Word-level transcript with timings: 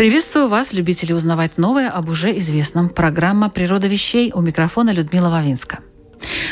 Приветствую 0.00 0.48
вас, 0.48 0.72
любители 0.72 1.12
узнавать 1.12 1.58
новое 1.58 1.90
об 1.90 2.08
уже 2.08 2.38
известном. 2.38 2.88
Программа 2.88 3.50
«Природа 3.50 3.86
вещей» 3.86 4.32
у 4.34 4.40
микрофона 4.40 4.94
Людмила 4.94 5.28
Вавинска. 5.28 5.80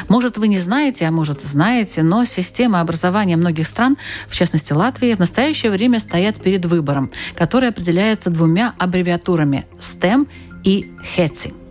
Может, 0.06 0.36
вы 0.36 0.48
не 0.48 0.58
знаете, 0.58 1.06
а 1.06 1.10
может, 1.10 1.40
знаете, 1.40 2.02
но 2.02 2.26
система 2.26 2.82
образования 2.82 3.38
многих 3.38 3.66
стран, 3.66 3.96
в 4.28 4.34
частности 4.34 4.74
Латвии, 4.74 5.14
в 5.14 5.18
настоящее 5.18 5.72
время 5.72 5.98
стоят 5.98 6.42
перед 6.42 6.66
выбором, 6.66 7.10
который 7.36 7.70
определяется 7.70 8.28
двумя 8.28 8.74
аббревиатурами– 8.76 9.64
STEM 9.80 10.28
и 10.62 10.92
HETSI– 11.16 11.54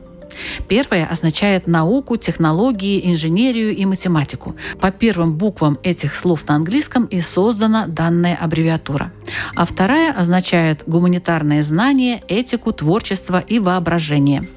Первое 0.68 1.06
означает 1.06 1.68
науку, 1.68 2.18
технологии, 2.18 3.12
инженерию 3.12 3.76
и 3.76 3.86
математику. 3.86 4.56
По 4.80 4.92
первым 4.92 5.38
буквам 5.38 5.78
этих 5.84 6.16
слов 6.16 6.48
на 6.48 6.56
английском 6.56 7.06
и 7.06 7.22
создана 7.22 7.88
данная 7.88 8.36
аббревиатура. 8.36 9.12
А 9.56 9.66
вторая 9.66 10.12
означает 10.12 10.84
гуманитарные 10.88 11.64
знания, 11.64 12.24
этику, 12.28 12.72
творчество 12.72 13.40
и 13.40 13.60
воображение. 13.60 14.48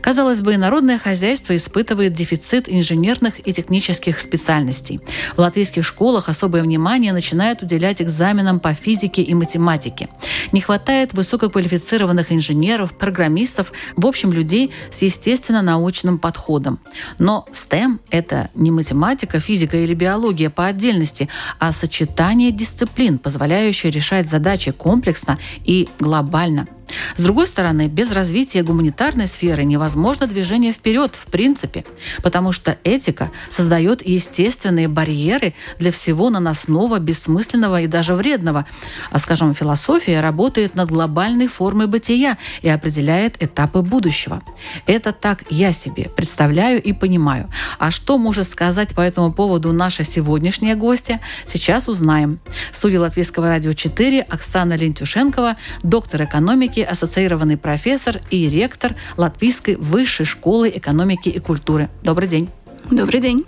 Казалось 0.00 0.40
бы, 0.40 0.56
народное 0.56 0.98
хозяйство 0.98 1.54
испытывает 1.56 2.12
дефицит 2.12 2.68
инженерных 2.68 3.46
и 3.46 3.52
технических 3.52 4.20
специальностей. 4.20 5.00
В 5.36 5.38
латвийских 5.38 5.84
школах 5.84 6.28
особое 6.28 6.62
внимание 6.62 7.12
начинают 7.12 7.62
уделять 7.62 8.02
экзаменам 8.02 8.60
по 8.60 8.74
физике 8.74 9.22
и 9.22 9.34
математике. 9.34 10.08
Не 10.52 10.60
хватает 10.60 11.12
высококвалифицированных 11.12 12.32
инженеров, 12.32 12.96
программистов, 12.96 13.72
в 13.96 14.06
общем, 14.06 14.32
людей 14.32 14.72
с 14.90 15.02
естественно-научным 15.02 16.18
подходом. 16.18 16.80
Но 17.18 17.46
STEM– 17.52 17.98
это 18.10 18.50
не 18.54 18.70
математика, 18.70 19.40
физика 19.40 19.76
или 19.76 19.94
биология 19.94 20.50
по 20.50 20.66
отдельности, 20.66 21.28
а 21.58 21.72
сочетание 21.72 22.50
дисциплин, 22.50 23.18
позволяющее 23.18 23.92
решать 23.92 24.28
задачи 24.28 24.72
комплексно 24.72 25.38
и 25.64 25.88
глобально– 25.98 26.68
с 27.16 27.22
другой 27.22 27.46
стороны, 27.46 27.88
без 27.88 28.12
развития 28.12 28.62
гуманитарной 28.62 29.26
сферы 29.26 29.64
невозможно 29.64 30.26
движение 30.26 30.72
вперед 30.72 31.14
в 31.14 31.26
принципе, 31.30 31.84
потому 32.22 32.52
что 32.52 32.78
этика 32.84 33.30
создает 33.48 34.06
естественные 34.06 34.88
барьеры 34.88 35.54
для 35.78 35.92
всего 35.92 36.30
наносного, 36.30 36.98
бессмысленного 36.98 37.82
и 37.82 37.86
даже 37.86 38.14
вредного. 38.14 38.66
А, 39.10 39.18
скажем, 39.18 39.54
философия 39.54 40.20
работает 40.20 40.74
над 40.74 40.90
глобальной 40.90 41.46
формой 41.46 41.86
бытия 41.86 42.38
и 42.62 42.68
определяет 42.68 43.42
этапы 43.42 43.82
будущего. 43.82 44.42
Это 44.86 45.12
так 45.12 45.44
я 45.50 45.72
себе 45.72 46.08
представляю 46.08 46.82
и 46.82 46.92
понимаю. 46.92 47.50
А 47.78 47.90
что 47.90 48.18
может 48.18 48.48
сказать 48.48 48.94
по 48.94 49.00
этому 49.00 49.32
поводу 49.32 49.72
наша 49.72 50.04
сегодняшняя 50.04 50.74
гостья, 50.74 51.20
сейчас 51.44 51.88
узнаем. 51.88 52.40
В 52.72 52.76
студии 52.76 52.96
Латвийского 52.96 53.48
радио 53.48 53.72
4 53.72 54.22
Оксана 54.22 54.76
Лентюшенкова, 54.76 55.56
доктор 55.82 56.24
экономики, 56.24 56.71
ассоциированный 56.80 57.56
профессор 57.56 58.20
и 58.30 58.48
ректор 58.48 58.94
Латвийской 59.16 59.76
высшей 59.76 60.26
школы 60.26 60.72
экономики 60.74 61.28
и 61.28 61.38
культуры. 61.38 61.90
Добрый 62.02 62.28
день. 62.28 62.48
Добрый 62.90 63.20
день. 63.20 63.44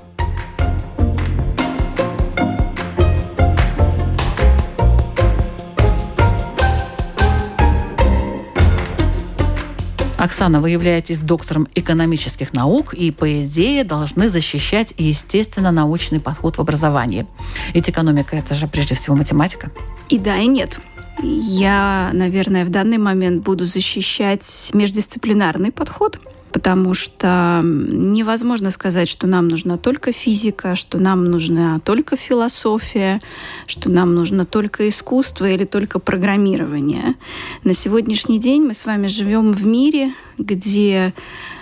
Оксана, 10.25 10.61
вы 10.61 10.71
являетесь 10.71 11.19
доктором 11.19 11.69
экономических 11.75 12.55
наук 12.55 12.95
и, 12.95 13.11
по 13.11 13.43
идее, 13.43 13.85
должны 13.85 14.31
защищать 14.31 14.95
естественно-научный 14.97 16.19
подход 16.19 16.57
в 16.57 16.61
образовании. 16.63 17.27
Ведь 17.75 17.91
экономика– 17.91 18.35
это 18.39 18.55
же 18.55 18.67
прежде 18.67 18.95
всего 18.95 19.17
математика. 19.17 19.71
И 20.09 20.19
да, 20.19 20.39
и 20.39 20.47
нет. 20.47 20.81
Я, 21.23 22.11
наверное, 22.13 22.65
в 22.65 22.71
данный 22.71 22.99
момент 22.99 23.43
буду 23.43 23.67
защищать 23.67 24.71
междисциплинарный 24.73 25.71
подход, 25.73 26.21
потому 26.55 26.95
что 26.95 27.61
невозможно 27.65 28.71
сказать, 28.71 29.09
что 29.09 29.27
нам 29.27 29.49
нужна 29.49 29.77
только 29.77 30.13
физика, 30.13 30.77
что 30.77 30.99
нам 30.99 31.25
нужна 31.25 31.81
только 31.81 32.17
философия, 32.17 33.21
что 33.67 33.91
нам 33.91 34.15
нужно 34.15 34.45
только 34.45 34.89
искусство 34.89 35.49
или 35.49 35.65
только 35.65 35.99
программирование. 35.99 37.17
На 37.65 37.75
сегодняшний 37.75 38.39
день 38.39 38.63
мы 38.63 38.75
с 38.75 38.87
вами 38.87 39.09
живем 39.09 39.53
в 39.53 39.67
мире, 39.67 40.15
где 40.39 41.13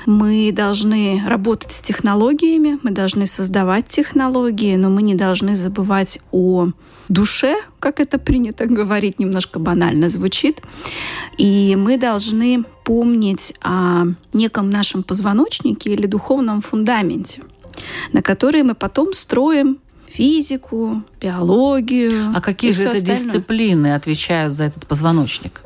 мы 0.04 0.52
должны 0.52 1.22
работать 1.26 1.72
с 1.72 1.80
технологиями, 1.80 2.78
мы 2.82 2.90
должны 2.90 3.26
создавать 3.26 3.88
технологии, 3.88 4.76
но 4.76 4.90
мы 4.90 5.00
не 5.00 5.14
должны 5.14 5.56
забывать 5.56 6.20
о 6.32 6.68
душе, 7.12 7.56
как 7.78 8.00
это 8.00 8.18
принято 8.18 8.66
говорить, 8.66 9.18
немножко 9.18 9.58
банально 9.58 10.08
звучит. 10.08 10.62
И 11.38 11.76
мы 11.76 11.98
должны 11.98 12.64
помнить 12.84 13.54
о 13.60 14.06
неком 14.32 14.70
нашем 14.70 15.02
позвоночнике 15.02 15.92
или 15.92 16.06
духовном 16.06 16.62
фундаменте, 16.62 17.42
на 18.12 18.22
который 18.22 18.62
мы 18.62 18.74
потом 18.74 19.12
строим 19.12 19.78
физику, 20.06 21.02
биологию. 21.20 22.32
А 22.34 22.40
какие 22.40 22.72
же 22.72 22.82
это 22.82 22.92
остальное. 22.92 23.16
дисциплины 23.16 23.94
отвечают 23.94 24.54
за 24.54 24.64
этот 24.64 24.86
позвоночник? 24.86 25.62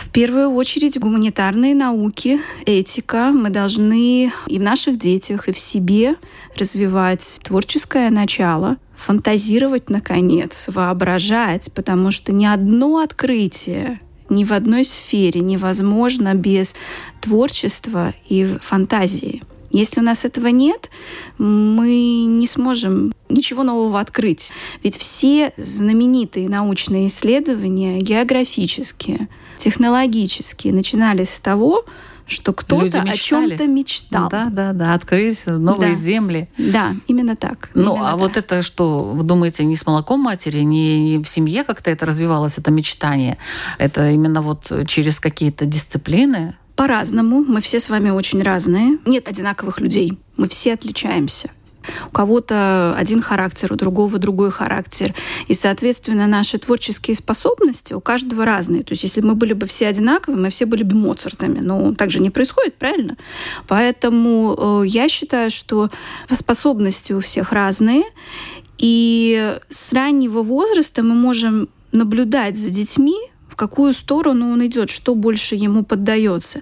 В 0.00 0.08
первую 0.10 0.50
очередь 0.52 0.98
гуманитарные 0.98 1.74
науки, 1.74 2.40
этика. 2.64 3.32
Мы 3.32 3.50
должны 3.50 4.32
и 4.46 4.58
в 4.58 4.62
наших 4.62 4.98
детях, 4.98 5.48
и 5.48 5.52
в 5.52 5.58
себе 5.58 6.16
развивать 6.56 7.38
творческое 7.42 8.10
начало, 8.10 8.76
фантазировать, 8.98 9.88
наконец, 9.90 10.68
воображать, 10.68 11.72
потому 11.74 12.10
что 12.10 12.32
ни 12.32 12.44
одно 12.44 12.98
открытие 12.98 14.00
ни 14.28 14.44
в 14.44 14.52
одной 14.52 14.84
сфере 14.84 15.40
невозможно 15.40 16.34
без 16.34 16.74
творчества 17.20 18.12
и 18.28 18.58
фантазии. 18.60 19.42
Если 19.70 20.00
у 20.00 20.02
нас 20.02 20.24
этого 20.24 20.48
нет, 20.48 20.90
мы 21.36 22.24
не 22.26 22.46
сможем 22.46 23.12
ничего 23.28 23.62
нового 23.62 24.00
открыть. 24.00 24.50
Ведь 24.82 24.96
все 24.96 25.52
знаменитые 25.56 26.48
научные 26.48 27.06
исследования, 27.06 28.00
географические, 28.00 29.28
технологические, 29.58 30.72
начинались 30.72 31.30
с 31.30 31.40
того, 31.40 31.84
что 32.28 32.52
кто-то 32.52 33.02
о 33.02 33.16
чем-то 33.16 33.66
мечтал. 33.66 34.28
Да, 34.28 34.46
да, 34.50 34.72
да, 34.72 34.94
открылись 34.94 35.46
новые 35.46 35.92
да. 35.92 35.98
земли. 35.98 36.48
Да, 36.58 36.94
именно 37.06 37.36
так. 37.36 37.70
Ну, 37.74 37.94
именно 37.94 38.08
а 38.08 38.12
так. 38.12 38.20
вот 38.20 38.36
это 38.36 38.62
что, 38.62 38.98
вы 38.98 39.22
думаете, 39.22 39.64
не 39.64 39.76
с 39.76 39.86
молоком 39.86 40.20
матери, 40.20 40.60
не, 40.60 41.16
не 41.16 41.22
в 41.22 41.28
семье 41.28 41.64
как-то 41.64 41.90
это 41.90 42.06
развивалось, 42.06 42.58
это 42.58 42.70
мечтание? 42.70 43.38
Это 43.78 44.10
именно 44.10 44.42
вот 44.42 44.70
через 44.86 45.20
какие-то 45.20 45.66
дисциплины? 45.66 46.54
По-разному. 46.76 47.44
Мы 47.44 47.60
все 47.60 47.80
с 47.80 47.88
вами 47.88 48.10
очень 48.10 48.40
разные. 48.42 48.98
Нет 49.04 49.28
одинаковых 49.28 49.80
людей. 49.80 50.18
Мы 50.36 50.48
все 50.48 50.74
отличаемся. 50.74 51.50
У 52.08 52.10
кого-то 52.10 52.94
один 52.96 53.22
характер, 53.22 53.72
у 53.72 53.76
другого 53.76 54.18
другой 54.18 54.50
характер. 54.50 55.14
И, 55.46 55.54
соответственно, 55.54 56.26
наши 56.26 56.58
творческие 56.58 57.16
способности 57.16 57.94
у 57.94 58.00
каждого 58.00 58.44
разные. 58.44 58.82
То 58.82 58.92
есть, 58.92 59.04
если 59.04 59.20
мы 59.20 59.34
были 59.34 59.52
бы 59.52 59.66
все 59.66 59.88
одинаковые, 59.88 60.40
мы 60.40 60.50
все 60.50 60.66
были 60.66 60.82
бы 60.82 60.96
Моцартами. 60.96 61.60
Но 61.60 61.94
так 61.94 62.10
же 62.10 62.20
не 62.20 62.30
происходит, 62.30 62.76
правильно? 62.76 63.16
Поэтому 63.66 64.82
э, 64.82 64.86
я 64.86 65.08
считаю, 65.08 65.50
что 65.50 65.90
способности 66.30 67.12
у 67.12 67.20
всех 67.20 67.52
разные. 67.52 68.04
И 68.78 69.58
с 69.68 69.92
раннего 69.92 70.42
возраста 70.42 71.02
мы 71.02 71.14
можем 71.14 71.68
наблюдать 71.92 72.56
за 72.56 72.70
детьми, 72.70 73.18
какую 73.58 73.92
сторону 73.92 74.52
он 74.52 74.64
идет, 74.66 74.88
что 74.88 75.14
больше 75.14 75.54
ему 75.54 75.84
поддается. 75.84 76.60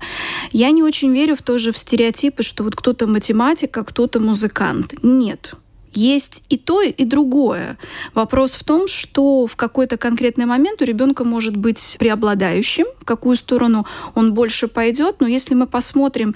Я 0.50 0.70
не 0.70 0.82
очень 0.82 1.12
верю 1.12 1.37
в 1.37 1.43
тоже 1.43 1.70
в 1.70 1.78
стереотипы, 1.78 2.43
что 2.43 2.64
вот 2.64 2.75
кто-то 2.75 3.06
математик, 3.06 3.76
а 3.76 3.84
кто-то 3.84 4.19
музыкант. 4.19 4.94
Нет. 5.02 5.54
Есть 5.93 6.43
и 6.50 6.56
то, 6.58 6.82
и 6.82 7.04
другое. 7.04 7.78
Вопрос 8.12 8.50
в 8.50 8.64
том, 8.64 8.87
что 8.87 9.46
в 9.46 9.56
какой-то 9.56 9.96
конкретный 9.96 10.44
момент 10.44 10.82
у 10.82 10.84
ребенка 10.84 11.25
может 11.25 11.56
быть 11.56 11.96
преобладающим, 11.98 12.87
в 13.00 13.04
какую 13.04 13.37
сторону 13.37 13.87
он 14.14 14.34
больше 14.34 14.69
пойдет. 14.69 15.16
Но 15.20 15.26
если 15.26 15.54
мы 15.54 15.66
посмотрим 15.66 16.34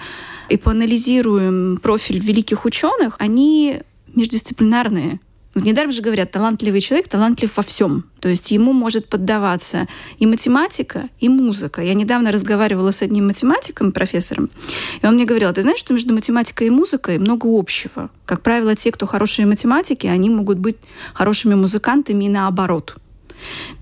и 0.49 0.57
поанализируем 0.57 1.77
профиль 1.77 2.19
великих 2.19 2.65
ученых, 2.65 3.15
они 3.19 3.81
междисциплинарные 4.13 5.19
Недаром 5.53 5.91
же 5.91 6.01
говорят, 6.01 6.31
талантливый 6.31 6.79
человек 6.79 7.09
талантлив 7.09 7.51
во 7.55 7.63
всем. 7.63 8.05
То 8.21 8.29
есть 8.29 8.51
ему 8.51 8.71
может 8.71 9.09
поддаваться 9.09 9.87
и 10.17 10.25
математика, 10.25 11.09
и 11.19 11.27
музыка. 11.27 11.81
Я 11.81 11.93
недавно 11.93 12.31
разговаривала 12.31 12.91
с 12.91 13.01
одним 13.01 13.27
математиком, 13.27 13.91
профессором, 13.91 14.49
и 15.01 15.05
он 15.05 15.15
мне 15.15 15.25
говорил, 15.25 15.49
«А 15.49 15.53
ты 15.53 15.61
знаешь, 15.61 15.79
что 15.79 15.93
между 15.93 16.13
математикой 16.13 16.67
и 16.67 16.69
музыкой 16.69 17.17
много 17.17 17.47
общего. 17.47 18.09
Как 18.25 18.41
правило, 18.41 18.75
те, 18.75 18.91
кто 18.91 19.05
хорошие 19.05 19.45
математики, 19.45 20.07
они 20.07 20.29
могут 20.29 20.57
быть 20.57 20.77
хорошими 21.13 21.55
музыкантами 21.55 22.25
и 22.25 22.29
наоборот. 22.29 22.95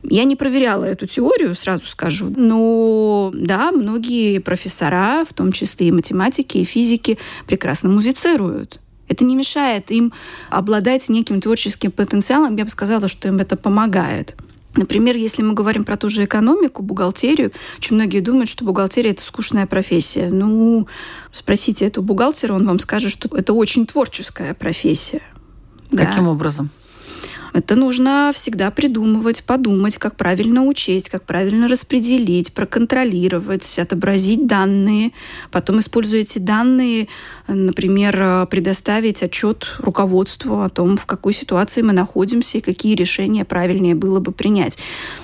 Я 0.04 0.24
не 0.24 0.36
проверяла 0.36 0.86
эту 0.86 1.06
теорию, 1.06 1.54
сразу 1.56 1.86
скажу. 1.86 2.33
Но 2.36 3.31
да, 3.33 3.72
многие 3.72 4.39
профессора, 4.39 5.25
в 5.30 5.33
том 5.33 5.51
числе 5.51 5.89
и 5.89 5.92
математики, 5.92 6.60
и 6.60 6.63
физики, 6.63 7.18
прекрасно 7.45 7.89
музицируют. 7.89 8.80
Это 9.09 9.25
не 9.25 9.35
мешает 9.35 9.91
им 9.91 10.13
обладать 10.50 11.09
неким 11.09 11.41
творческим 11.41 11.91
потенциалом. 11.91 12.56
Я 12.56 12.63
бы 12.63 12.69
сказала, 12.69 13.07
что 13.07 13.27
им 13.27 13.39
это 13.39 13.57
помогает. 13.57 14.35
Например, 14.75 15.15
если 15.15 15.41
мы 15.41 15.53
говорим 15.53 15.83
про 15.83 15.97
ту 15.97 16.09
же 16.09 16.23
экономику, 16.23 16.83
бухгалтерию, 16.83 17.51
очень 17.79 17.95
многие 17.95 18.19
думают, 18.19 18.50
что 18.50 18.63
бухгалтерия– 18.63 19.11
это 19.11 19.23
скучная 19.23 19.65
профессия. 19.65 20.29
Ну, 20.31 20.88
спросите 21.31 21.85
эту 21.85 22.03
бухгалтера, 22.03 22.53
он 22.53 22.67
вам 22.67 22.77
скажет, 22.79 23.11
что 23.11 23.35
это 23.35 23.53
очень 23.53 23.88
творческая 23.88 24.53
профессия. 24.53 25.21
Каким 25.91 26.25
да. 26.25 26.29
образом? 26.29 26.69
Это 27.54 27.75
нужно 27.75 28.31
всегда 28.34 28.72
придумывать, 28.72 29.44
подумать, 29.44 29.98
как 29.98 30.16
правильно 30.16 30.63
учесть, 30.63 31.10
как 31.10 31.24
правильно 31.24 31.68
распределить, 31.68 32.54
проконтролировать, 32.54 33.80
отобразить 33.80 34.48
данные. 34.48 35.12
Потом, 35.51 35.80
используя 35.80 36.22
эти 36.22 36.40
данные, 36.40 37.07
например, 37.48 38.48
предоставить 38.48 39.24
отчет 39.24 39.75
руководству 39.80 40.62
о 40.62 40.69
том, 40.69 40.98
в 40.98 41.06
какой 41.06 41.34
ситуации 41.34 41.81
мы 41.81 41.94
находимся 41.94 42.60
и 42.60 42.62
какие 42.62 42.96
решения 42.96 43.46
правильнее 43.46 43.96
было 43.96 44.19
бы 44.19 44.31
принять. 44.31 44.78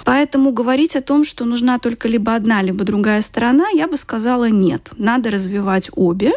Поэтому 0.04 0.52
говорить 0.52 0.96
о 0.96 1.02
том, 1.02 1.24
что 1.24 1.46
нужна 1.46 1.80
только 1.80 2.08
либо 2.08 2.36
одна, 2.36 2.62
либо 2.62 2.84
другая 2.84 3.22
сторона, 3.22 3.70
я 3.70 3.88
бы 3.88 3.98
сказала 3.98 4.50
нет. 4.50 4.90
Надо 4.98 5.30
развивать 5.30 5.90
обе. 5.96 6.34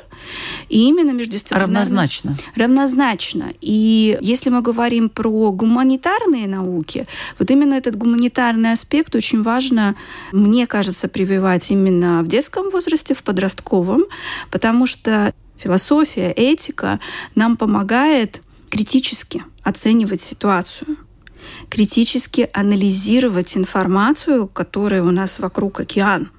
И 0.68 0.86
именно 0.86 1.12
междисциплинарно... 1.12 1.80
Равнозначно. 1.80 2.36
Равнозначно. 2.54 3.52
И 3.60 4.18
если 4.20 4.50
мы 4.50 4.62
говорим 4.62 5.08
про 5.08 5.52
гуманитарную 5.52 5.87
гуманитарные 5.88 6.46
науки, 6.46 7.06
вот 7.38 7.50
именно 7.50 7.74
этот 7.74 7.96
гуманитарный 7.96 8.72
аспект 8.72 9.14
очень 9.14 9.42
важно, 9.42 9.96
мне 10.32 10.66
кажется, 10.66 11.08
прививать 11.08 11.70
именно 11.70 12.22
в 12.22 12.28
детском 12.28 12.68
возрасте, 12.70 13.14
в 13.14 13.22
подростковом, 13.22 14.04
потому 14.50 14.86
что 14.86 15.32
философия, 15.56 16.30
этика 16.32 17.00
нам 17.34 17.56
помогает 17.56 18.42
критически 18.70 19.42
оценивать 19.62 20.20
ситуацию 20.20 20.96
критически 21.70 22.50
анализировать 22.52 23.56
информацию, 23.56 24.48
которая 24.48 25.02
у 25.02 25.10
нас 25.10 25.38
вокруг 25.38 25.80
океан– 25.80 26.30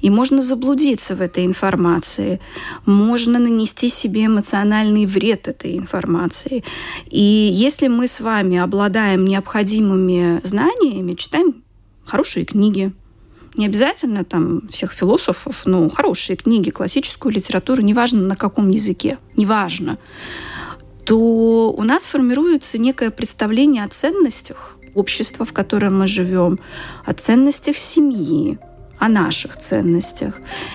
и 0.00 0.10
можно 0.10 0.42
заблудиться 0.42 1.14
в 1.14 1.20
этой 1.20 1.44
информации, 1.44 2.40
можно 2.86 3.38
нанести 3.38 3.88
себе 3.88 4.26
эмоциональный 4.26 5.06
вред 5.06 5.48
этой 5.48 5.76
информации. 5.76 6.64
И 7.06 7.20
если 7.20 7.88
мы 7.88 8.08
с 8.08 8.20
вами 8.20 8.58
обладаем 8.58 9.24
необходимыми 9.24 10.40
знаниями, 10.44 11.14
читаем 11.14 11.62
хорошие 12.04 12.44
книги, 12.44 12.92
не 13.54 13.66
обязательно 13.66 14.24
там 14.24 14.66
всех 14.68 14.92
философов, 14.92 15.62
но 15.66 15.88
хорошие 15.90 16.36
книги, 16.36 16.70
классическую 16.70 17.32
литературу, 17.32 17.82
неважно 17.82 18.22
на 18.22 18.36
каком 18.36 18.70
языке, 18.70 19.18
неважно, 19.36 19.98
то 21.04 21.72
у 21.72 21.82
нас 21.82 22.04
формируется 22.04 22.78
некое 22.78 23.10
представление 23.10 23.84
о 23.84 23.88
ценностях 23.88 24.76
общества, 24.94 25.44
в 25.44 25.52
котором 25.52 25.98
мы 25.98 26.06
живем, 26.06 26.60
о 27.04 27.12
ценностях 27.12 27.76
семьи, 27.76 28.58
о 29.02 29.08
наших 29.08 29.56
ценностях. 29.56 30.34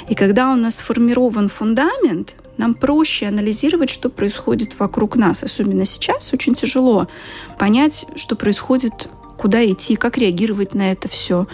И 0.09 0.13
когда 0.13 0.51
у 0.51 0.57
нас 0.57 0.75
сформирован 0.75 1.47
фундамент, 1.47 2.35
нам 2.57 2.73
проще 2.73 3.27
анализировать, 3.27 3.89
что 3.89 4.09
происходит 4.09 4.77
вокруг 4.77 5.15
нас. 5.15 5.43
Особенно 5.43 5.85
сейчас 5.85 6.33
очень 6.33 6.53
тяжело 6.53 7.07
понять, 7.57 8.05
что 8.17 8.35
происходит, 8.35 9.07
куда 9.37 9.65
идти, 9.65 9.95
как 9.95 10.17
реагировать 10.17 10.73
на 10.73 10.91
это 10.91 11.07
все. 11.07 11.47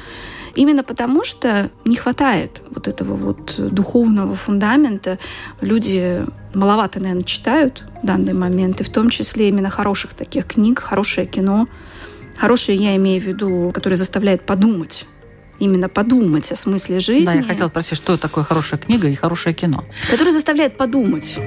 Именно 0.55 0.83
потому, 0.83 1.23
что 1.23 1.69
не 1.85 1.95
хватает 1.95 2.63
вот 2.71 2.87
этого 2.87 3.15
вот 3.15 3.53
духовного 3.57 4.33
фундамента. 4.33 5.19
Люди 5.61 6.25
маловато, 6.55 6.99
наверное, 6.99 7.23
читают 7.23 7.83
в 8.01 8.07
данный 8.07 8.33
момент, 8.33 8.81
и 8.81 8.83
в 8.83 8.89
том 8.89 9.11
числе 9.11 9.49
именно 9.49 9.69
хороших 9.69 10.15
таких 10.15 10.47
книг, 10.47 10.79
хорошее 10.79 11.27
кино. 11.27 11.67
Хорошее 12.35 12.79
я 12.79 12.95
имею 12.95 13.21
в 13.21 13.25
виду, 13.25 13.71
которое 13.71 13.97
заставляет 13.97 14.43
подумать 14.43 15.05
именно 15.59 15.89
подумать 15.89 16.51
о 16.51 16.55
смысле 16.55 16.99
жизни. 16.99 17.25
Да, 17.25 17.33
я 17.33 17.43
хотела 17.43 17.67
спросить, 17.67 17.97
что 17.97 18.17
такое 18.17 18.43
хорошая 18.43 18.79
книга 18.79 19.07
и 19.07 19.15
хорошее 19.15 19.55
кино? 19.55 19.83
Которое 20.09 20.31
заставляет 20.31 20.77
подумать. 20.77 21.37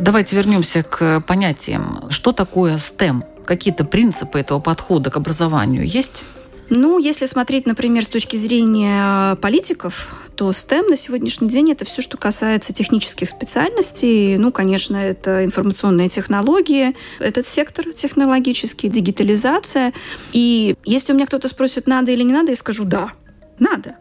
Давайте 0.00 0.36
вернемся 0.36 0.82
к 0.82 1.22
понятиям. 1.22 2.04
Что 2.10 2.32
такое 2.32 2.76
STEM? 2.76 3.24
Какие-то 3.46 3.84
принципы 3.84 4.38
этого 4.38 4.60
подхода 4.60 5.10
к 5.10 5.16
образованию 5.16 5.84
есть? 5.84 6.22
Ну, 6.70 6.98
если 6.98 7.26
смотреть, 7.26 7.66
например, 7.66 8.04
с 8.04 8.08
точки 8.08 8.36
зрения 8.36 9.34
политиков, 9.36 10.08
то 10.36 10.50
STEM 10.50 10.88
на 10.90 10.96
сегодняшний 10.96 11.48
день 11.48 11.70
это 11.70 11.84
все, 11.84 12.02
что 12.02 12.16
касается 12.16 12.72
технических 12.72 13.28
специальностей. 13.28 14.36
Ну, 14.36 14.50
конечно, 14.52 14.96
это 14.96 15.44
информационные 15.44 16.08
технологии, 16.08 16.96
этот 17.20 17.46
сектор 17.46 17.92
технологический, 17.92 18.88
дигитализация. 18.88 19.92
И 20.32 20.76
если 20.84 21.12
у 21.12 21.16
меня 21.16 21.26
кто-то 21.26 21.48
спросит, 21.48 21.86
надо 21.86 22.10
или 22.10 22.22
не 22.22 22.32
надо, 22.32 22.50
я 22.50 22.56
скажу 22.56 22.84
«да, 22.84 23.12
надо» 23.58 23.96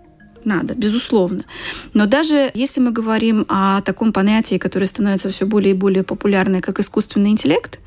надо, 0.46 0.74
безусловно. 0.76 1.46
Но 1.94 2.06
даже 2.06 2.52
если 2.54 2.82
мы 2.82 2.92
говорим 2.92 3.46
о 3.48 3.82
таком 3.82 4.12
понятии, 4.12 4.58
которое 4.58 4.88
становится 4.88 5.30
все 5.30 5.46
более 5.46 5.72
и 5.72 5.78
более 5.78 6.04
популярное, 6.04 6.60
как 6.60 6.80
искусственный 6.80 7.30
интеллект, 7.30 7.80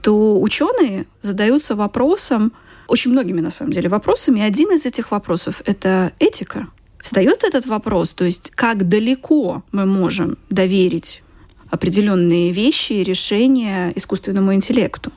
то 0.00 0.40
ученые 0.40 1.06
задаются 1.20 1.74
вопросом, 1.74 2.52
очень 2.86 3.10
многими, 3.10 3.40
на 3.40 3.50
самом 3.50 3.72
деле, 3.72 3.88
вопросами. 3.88 4.40
Один 4.40 4.72
из 4.72 4.86
этих 4.86 5.10
вопросов— 5.10 5.62
это 5.64 6.12
этика. 6.18 6.68
Встает 7.02 7.44
этот 7.44 7.66
вопрос, 7.66 8.12
то 8.12 8.24
есть 8.24 8.50
как 8.54 8.88
далеко 8.88 9.62
мы 9.72 9.86
можем 9.86 10.36
доверить 10.50 11.22
определенные 11.70 12.52
вещи 12.52 12.94
и 12.94 13.04
решения 13.04 13.92
искусственному 13.94 14.54
интеллекту. 14.54 15.12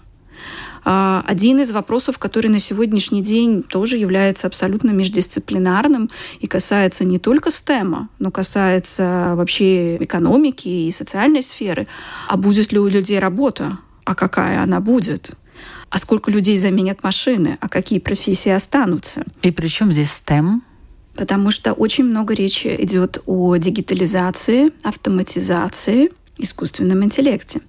А, 0.86 1.24
один 1.26 1.62
из 1.62 1.72
вопросов, 1.72 2.18
который 2.18 2.48
на 2.48 2.60
сегодняшний 2.60 3.22
день 3.22 3.64
тоже 3.64 3.98
является 3.98 4.48
абсолютно 4.48 4.92
междисциплинарным 4.92 6.10
и 6.40 6.48
касается 6.48 7.06
не 7.06 7.20
только 7.20 7.50
STEM, 7.50 8.08
но 8.20 8.32
касается 8.32 9.34
вообще 9.36 9.98
экономики 9.98 10.68
и 10.68 10.92
социальной 10.92 11.42
сферы. 11.42 11.88
А 12.28 12.38
будет 12.38 12.72
ли 12.72 12.80
у 12.80 12.88
людей 12.88 13.20
работа? 13.20 13.80
А 14.06 14.16
какая 14.16 14.62
она 14.62 14.80
будет? 14.80 15.34
а 15.90 16.00
сколько 16.00 16.32
людей 16.32 16.58
заменят 16.58 17.04
машины, 17.04 17.60
а 17.62 17.70
какие 17.70 18.00
профессии 18.00 18.50
останутся. 18.50 19.26
И 19.44 19.52
при 19.52 19.68
чем 19.68 19.92
здесь 19.92 20.10
STEM? 20.26 20.62
Потому 21.16 21.52
что 21.52 21.74
очень 21.74 22.06
много 22.06 22.34
речи 22.34 22.76
идет 22.80 23.22
о 23.26 23.56
дигитализации, 23.58 24.72
автоматизации, 24.84 26.12
искусственном 26.38 27.04
интеллекте. 27.04 27.62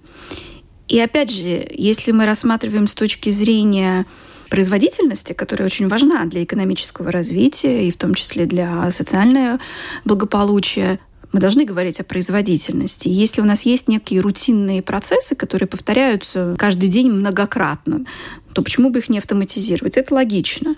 И 0.88 0.98
опять 0.98 1.30
же, 1.30 1.66
если 1.70 2.12
мы 2.12 2.26
рассматриваем 2.26 2.86
с 2.86 2.94
точки 2.94 3.30
зрения 3.30 4.06
производительности, 4.50 5.32
которая 5.32 5.66
очень 5.66 5.88
важна 5.88 6.24
для 6.26 6.42
экономического 6.42 7.10
развития 7.10 7.86
и 7.86 7.90
в 7.90 7.96
том 7.96 8.14
числе 8.14 8.46
для 8.46 8.90
социального 8.90 9.58
благополучия, 10.04 11.00
мы 11.34 11.40
должны 11.40 11.64
говорить 11.64 11.98
о 11.98 12.04
производительности. 12.04 13.08
Если 13.08 13.40
у 13.40 13.44
нас 13.44 13.62
есть 13.62 13.88
некие 13.88 14.20
рутинные 14.20 14.82
процессы, 14.82 15.34
которые 15.34 15.66
повторяются 15.66 16.54
каждый 16.56 16.88
день 16.88 17.10
многократно, 17.10 18.04
то 18.52 18.62
почему 18.62 18.90
бы 18.90 19.00
их 19.00 19.08
не 19.08 19.18
автоматизировать? 19.18 19.96
Это 19.96 20.14
логично. 20.14 20.76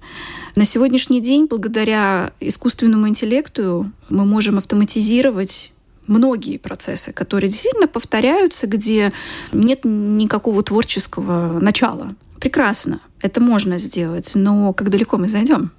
На 0.54 0.64
сегодняшний 0.64 1.20
день, 1.20 1.44
благодаря 1.44 2.32
искусственному 2.40 3.06
интеллекту, 3.06 3.92
мы 4.08 4.24
можем 4.24 4.56
автоматизировать 4.56 5.74
многие 6.06 6.56
процессы, 6.56 7.12
которые 7.12 7.50
действительно 7.50 7.86
повторяются, 7.86 8.66
где 8.66 9.12
нет 9.52 9.80
никакого 9.84 10.62
творческого 10.62 11.60
начала. 11.60 12.14
Прекрасно, 12.40 13.00
это 13.20 13.42
можно 13.42 13.76
сделать, 13.76 14.32
но 14.34 14.72
как 14.72 14.88
далеко 14.88 15.18
мы 15.18 15.28
зайдем? 15.28 15.70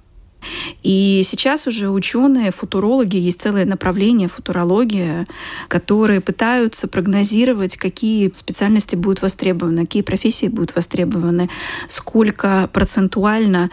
И 0.82 1.22
сейчас 1.24 1.66
уже 1.66 1.90
ученые, 1.90 2.50
футурологи, 2.50 3.16
есть 3.16 3.40
целое 3.40 3.64
направление 3.64 4.28
футурология, 4.28 5.26
которые 5.68 6.20
пытаются 6.20 6.88
прогнозировать, 6.88 7.76
какие 7.76 8.32
специальности 8.34 8.96
будут 8.96 9.22
востребованы, 9.22 9.82
какие 9.82 10.02
профессии 10.02 10.46
будут 10.46 10.74
востребованы, 10.74 11.50
сколько 11.88 12.68
процентуально 12.72 13.70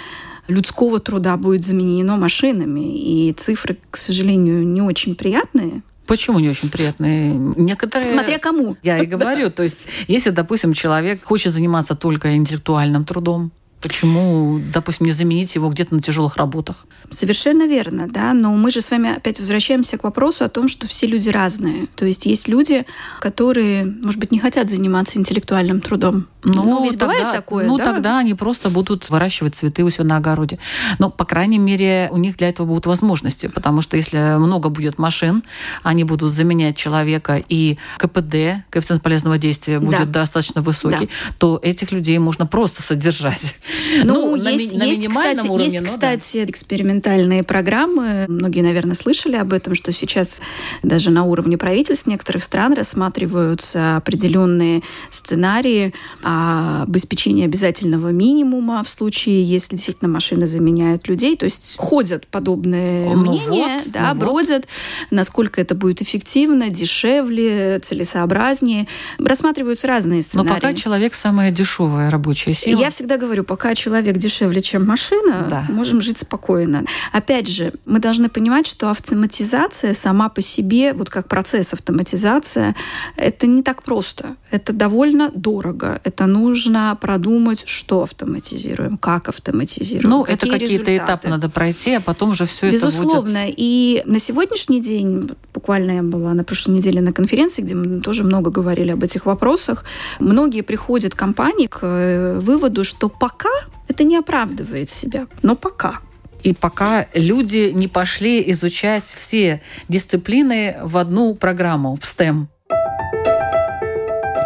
людского 0.48 1.00
труда 1.00 1.38
будет 1.38 1.66
заменено 1.66 2.18
машинами. 2.18 2.98
И 2.98 3.34
цифры, 3.34 3.78
к 3.90 3.98
сожалению, 3.98 4.66
не 4.66 4.82
очень 4.82 5.16
приятные. 5.16 5.82
Почему 6.06 6.40
не 6.40 6.50
очень 6.50 6.70
приятные? 6.70 7.34
Некоторые... 7.34 8.08
Смотря 8.08 8.38
кому. 8.38 8.78
Я 8.84 9.00
и 9.00 9.08
говорю. 9.08 9.50
То 9.50 9.64
есть, 9.64 9.88
если, 10.08 10.30
допустим, 10.30 10.74
человек 10.74 11.24
хочет 11.24 11.52
заниматься 11.52 11.96
только 11.96 12.36
интеллектуальным 12.36 13.06
трудом, 13.06 13.52
Почему, 13.86 14.60
допустим, 14.74 15.06
не 15.06 15.12
заменить 15.12 15.54
его 15.54 15.70
где-то 15.70 15.94
на 15.94 16.02
тяжелых 16.02 16.38
работах? 16.38 16.88
Совершенно 17.12 17.68
верно, 17.68 18.08
да. 18.10 18.34
Но 18.34 18.52
мы 18.56 18.72
же 18.72 18.82
с 18.82 18.90
вами 18.90 19.16
опять 19.16 19.40
возвращаемся 19.40 20.00
к 20.00 20.04
вопросу 20.04 20.44
о 20.44 20.50
том, 20.50 20.68
что 20.68 20.88
все 20.88 21.06
люди 21.06 21.30
разные. 21.30 21.86
То 21.96 22.04
есть 22.04 22.26
есть 22.26 22.48
люди, 22.48 22.88
которые, 23.20 23.86
может 23.86 24.20
быть, 24.20 24.32
не 24.32 24.40
хотят 24.40 24.72
заниматься 24.72 25.20
интеллектуальным 25.20 25.82
трудом. 25.82 26.28
Ну, 26.44 26.64
ну 26.64 26.84
ведь 26.84 26.98
тогда, 26.98 27.14
бывает 27.14 27.36
такое, 27.36 27.66
Ну, 27.68 27.78
да? 27.78 27.86
тогда 27.86 28.20
они 28.20 28.34
просто 28.34 28.70
будут 28.70 29.10
выращивать 29.10 29.56
цветы 29.56 29.84
у 29.84 29.90
себя 29.90 30.04
на 30.06 30.18
огороде. 30.18 30.60
Но, 31.00 31.10
по 31.10 31.26
крайней 31.26 31.58
мере, 31.60 32.10
у 32.12 32.18
них 32.18 32.38
для 32.38 32.50
этого 32.50 32.66
будут 32.66 32.86
возможности, 32.88 33.48
потому 33.48 33.82
что 33.82 33.98
если 33.98 34.38
много 34.38 34.70
будет 34.70 34.98
машин, 34.98 35.44
они 35.84 36.04
будут 36.04 36.34
заменять 36.34 36.78
человека, 36.78 37.44
и 37.50 37.78
КПД, 37.98 38.66
коэффициент 38.70 39.04
полезного 39.04 39.38
действия, 39.38 39.80
будет 39.80 40.12
да. 40.12 40.22
достаточно 40.22 40.62
высокий, 40.62 41.06
да. 41.06 41.36
то 41.38 41.60
этих 41.62 41.92
людей 41.92 42.18
можно 42.18 42.46
просто 42.46 42.82
содержать. 42.82 43.56
Ну, 44.04 44.32
ну 44.32 44.36
есть, 44.36 44.78
на, 44.78 44.84
есть, 44.84 45.08
кстати, 45.08 45.48
уровне, 45.48 45.66
есть, 45.66 45.84
кстати, 45.84 46.44
да. 46.46 46.52
экспериментальные 46.52 47.44
программы. 47.44 48.26
Многие, 48.28 48.62
наверное, 48.62 48.96
слышали 48.96 49.36
об 49.36 49.54
этом, 49.54 49.76
что 49.76 49.92
сейчас 49.92 50.42
даже 50.84 51.10
на 51.10 51.24
уровне 51.24 51.58
правительств 51.58 52.08
некоторых 52.08 52.44
стран 52.44 52.74
рассматриваются 52.74 53.98
определенные 53.98 54.82
сценарии 55.10 55.94
обеспечения 56.24 57.46
обязательного 57.46 58.10
минимума 58.10 58.84
в 58.84 58.90
случае, 58.90 59.44
если 59.44 59.76
действительно 59.76 60.10
машины 60.10 60.48
заменяют 60.48 61.08
людей. 61.08 61.36
То 61.36 61.46
есть 61.46 61.76
ходят 61.78 62.28
подобные 62.28 63.16
ну 63.16 63.22
мнения, 63.22 63.80
вот, 63.84 63.92
да, 63.92 64.14
ну 64.14 64.20
бродят, 64.20 64.66
вот. 64.66 65.12
насколько 65.12 65.62
это 65.62 65.76
будет 65.76 66.02
эффективно, 66.02 66.70
дешевле, 66.70 67.80
целесообразнее. 67.80 68.88
Рассматриваются 69.20 69.88
разные 69.88 70.22
сценарии. 70.22 70.50
Но 70.50 70.56
пока 70.56 70.74
человек 70.74 71.14
самая 71.14 71.52
дешевая 71.52 72.10
рабочая 72.10 72.54
сила. 72.54 72.80
Я 72.80 72.90
всегда 72.90 73.18
говорю, 73.18 73.44
пока 73.44 73.65
человек 73.74 74.18
дешевле, 74.18 74.62
чем 74.62 74.86
машина, 74.86 75.48
да. 75.50 75.66
можем 75.70 76.02
жить 76.02 76.20
спокойно. 76.20 76.86
Опять 77.12 77.48
же, 77.48 77.74
мы 77.86 78.00
должны 78.00 78.30
понимать, 78.30 78.68
что 78.68 78.90
автоматизация 78.90 79.94
сама 79.94 80.30
по 80.30 80.42
себе, 80.42 80.94
вот 80.94 81.10
как 81.10 81.28
процесс 81.28 81.74
автоматизация, 81.74 82.76
это 83.16 83.48
не 83.48 83.64
так 83.64 83.82
просто. 83.82 84.36
Это 84.52 84.74
довольно 84.74 85.32
дорого. 85.34 86.00
Это 86.04 86.26
нужно 86.28 86.98
продумать, 87.02 87.64
что 87.66 88.04
автоматизируем, 88.04 88.98
как 88.98 89.30
автоматизируем. 89.30 90.10
Ну, 90.10 90.24
это 90.24 90.48
какие-то 90.48 90.96
этапы 90.96 91.30
надо 91.30 91.50
пройти, 91.50 91.94
а 91.94 92.02
потом 92.02 92.32
уже 92.32 92.46
все 92.46 92.68
это 92.68 92.76
Безусловно. 92.76 93.46
И 93.48 94.04
на 94.06 94.20
сегодняшний 94.20 94.82
день, 94.82 95.30
буквально 95.54 95.92
я 95.92 96.04
была 96.04 96.34
на 96.34 96.44
прошлой 96.44 96.76
неделе 96.76 97.02
на 97.02 97.14
конференции, 97.14 97.62
где 97.62 97.76
мы 97.76 98.02
тоже 98.02 98.24
много 98.24 98.52
говорили 98.52 98.92
об 98.92 99.04
этих 99.04 99.26
вопросах, 99.26 99.86
многие 100.20 100.62
приходят 100.62 101.16
компании 101.16 101.68
к 101.68 101.80
э, 101.82 102.40
выводу, 102.40 102.84
что 102.84 103.10
пока 103.10 103.50
это 103.88 104.04
не 104.04 104.18
оправдывает 104.18 104.90
себя, 104.90 105.28
но 105.42 105.56
пока. 105.56 106.00
И 106.44 106.54
пока 106.54 107.08
люди 107.14 107.72
не 107.74 107.88
пошли 107.88 108.52
изучать 108.52 109.06
все 109.06 109.62
дисциплины 109.90 110.78
в 110.82 110.98
одну 110.98 111.34
программу, 111.34 111.96
в 111.96 112.02
STEM. 112.02 112.46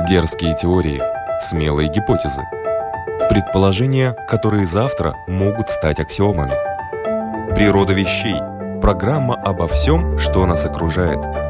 Дерзкие 0.07 0.55
теории, 0.55 1.01
смелые 1.41 1.91
гипотезы. 1.91 2.41
Предположения, 3.29 4.15
которые 4.29 4.65
завтра 4.65 5.15
могут 5.27 5.69
стать 5.69 5.99
аксиомами. 5.99 6.53
Природа 7.53 7.93
вещей. 7.93 8.39
Программа 8.81 9.35
обо 9.35 9.67
всем, 9.67 10.17
что 10.17 10.45
нас 10.45 10.65
окружает– 10.65 11.19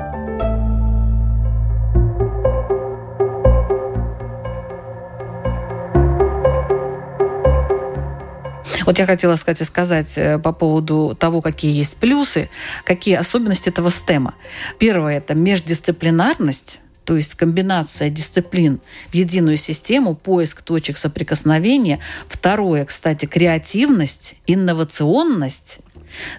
Вот 8.90 8.98
я 8.98 9.06
хотела, 9.06 9.36
кстати, 9.36 9.62
сказать 9.62 10.18
э, 10.18 10.40
по 10.40 10.52
поводу 10.52 11.16
того, 11.20 11.44
какие 11.44 11.72
есть 11.72 11.98
плюсы, 11.98 12.50
какие 12.86 13.18
особенности 13.18 13.70
этого 13.70 13.92
стема. 13.92 14.34
Первое– 14.80 15.18
это 15.20 15.36
междисциплинарность, 15.36 16.80
то 17.06 17.16
есть 17.16 17.36
комбинация 17.36 18.10
дисциплин 18.10 18.80
в 19.12 19.14
единую 19.14 19.58
систему, 19.58 20.16
поиск 20.16 20.64
точек 20.64 20.98
соприкосновения. 20.98 22.00
Второе, 22.28 22.84
кстати, 22.84 23.28
креативность, 23.28 24.34
инновационность 24.48 25.82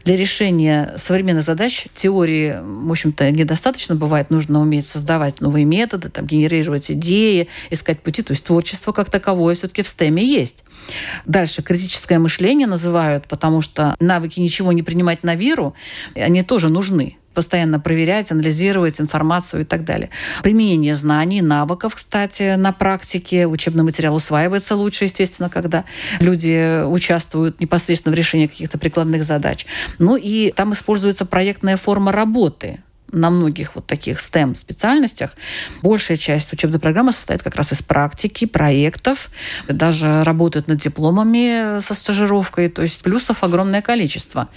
для 0.04 0.16
решения 0.16 0.94
современных 0.96 1.44
задач 1.44 1.86
теории, 1.94 2.58
в 2.60 2.90
общем-то, 2.90 3.30
недостаточно 3.30 3.94
бывает. 3.94 4.30
Нужно 4.30 4.60
уметь 4.60 4.88
создавать 4.88 5.40
новые 5.40 5.64
методы, 5.64 6.08
там, 6.08 6.26
генерировать 6.26 6.90
идеи, 6.90 7.48
искать 7.70 8.00
пути. 8.00 8.22
То 8.22 8.32
есть 8.32 8.44
творчество 8.44 8.92
как 8.92 9.10
таковое 9.10 9.54
все-таки 9.54 9.82
в 9.82 9.88
стеме 9.88 10.24
есть. 10.24 10.64
Дальше 11.26 11.62
критическое 11.62 12.18
мышление 12.18 12.66
называют, 12.66 13.26
потому 13.28 13.62
что 13.62 13.96
навыки 14.00 14.40
ничего 14.40 14.72
не 14.72 14.82
принимать 14.82 15.22
на 15.22 15.34
веру, 15.34 15.74
они 16.14 16.42
тоже 16.42 16.68
нужны 16.68 17.16
постоянно 17.34 17.78
проверять, 17.78 18.32
анализировать 18.32 19.00
информацию 19.00 19.62
и 19.62 19.64
так 19.64 19.84
далее. 19.84 20.10
Применение 20.42 20.94
знаний, 20.94 21.42
навыков, 21.42 21.94
кстати, 21.94 22.56
на 22.56 22.72
практике. 22.72 23.46
Учебный 23.46 23.84
материал 23.84 24.14
усваивается 24.14 24.74
лучше, 24.74 25.04
естественно, 25.04 25.48
когда 25.48 25.84
люди 26.18 26.84
участвуют 26.84 27.60
непосредственно 27.60 28.14
в 28.14 28.18
решении 28.18 28.46
каких-то 28.46 28.78
прикладных 28.78 29.24
задач. 29.24 29.66
Ну 29.98 30.16
и 30.16 30.50
там 30.50 30.72
используется 30.72 31.24
проектная 31.24 31.76
форма 31.76 32.12
работы 32.12 32.80
на 33.12 33.30
многих 33.30 33.74
вот 33.74 33.86
таких 33.86 34.18
STEM 34.18 34.54
специальностях 34.54 35.32
большая 35.82 36.16
часть 36.16 36.52
учебной 36.52 36.80
программы 36.80 37.12
состоит 37.12 37.42
как 37.42 37.56
раз 37.56 37.72
из 37.72 37.82
практики, 37.82 38.44
проектов, 38.44 39.30
даже 39.68 40.22
работают 40.24 40.68
над 40.68 40.78
дипломами 40.78 41.80
со 41.80 41.94
стажировкой, 41.94 42.68
то 42.68 42.82
есть 42.82 43.02
плюсов 43.02 43.42
огромное 43.42 43.82
количество. 43.82 44.48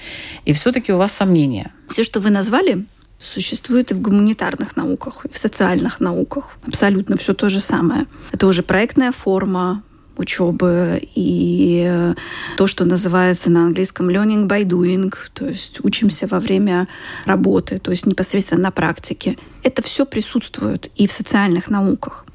И 0.45 0.53
все-таки 0.53 0.91
у 0.93 0.97
вас 0.97 1.11
сомнения. 1.11 1.71
Все, 1.89 2.03
что 2.03 2.19
вы 2.19 2.29
назвали, 2.29 2.85
существует 3.19 3.91
и 3.91 3.93
в 3.93 4.01
гуманитарных 4.01 4.75
науках, 4.75 5.25
и 5.25 5.29
в 5.29 5.37
социальных 5.37 5.99
науках. 5.99 6.57
Абсолютно 6.67 7.17
все 7.17 7.33
то 7.33 7.49
же 7.49 7.59
самое. 7.59 8.05
Это 8.31 8.47
уже 8.47 8.63
проектная 8.63 9.11
форма, 9.11 9.83
учебы 10.17 11.01
и 11.15 12.13
то, 12.57 12.67
что 12.67 12.85
называется 12.85 13.49
на 13.49 13.65
английском 13.65 14.09
learning 14.09 14.47
by 14.47 14.63
doing, 14.63 15.13
то 15.33 15.47
есть 15.47 15.79
учимся 15.83 16.27
во 16.27 16.39
время 16.39 16.87
работы, 17.25 17.79
то 17.79 17.91
есть 17.91 18.05
непосредственно 18.05 18.63
на 18.63 18.71
практике. 18.71 19.37
Это 19.63 19.81
все 19.81 20.05
присутствует 20.05 20.91
и 20.95 21.07
в 21.07 21.11
социальных 21.11 21.69
науках. 21.69 22.25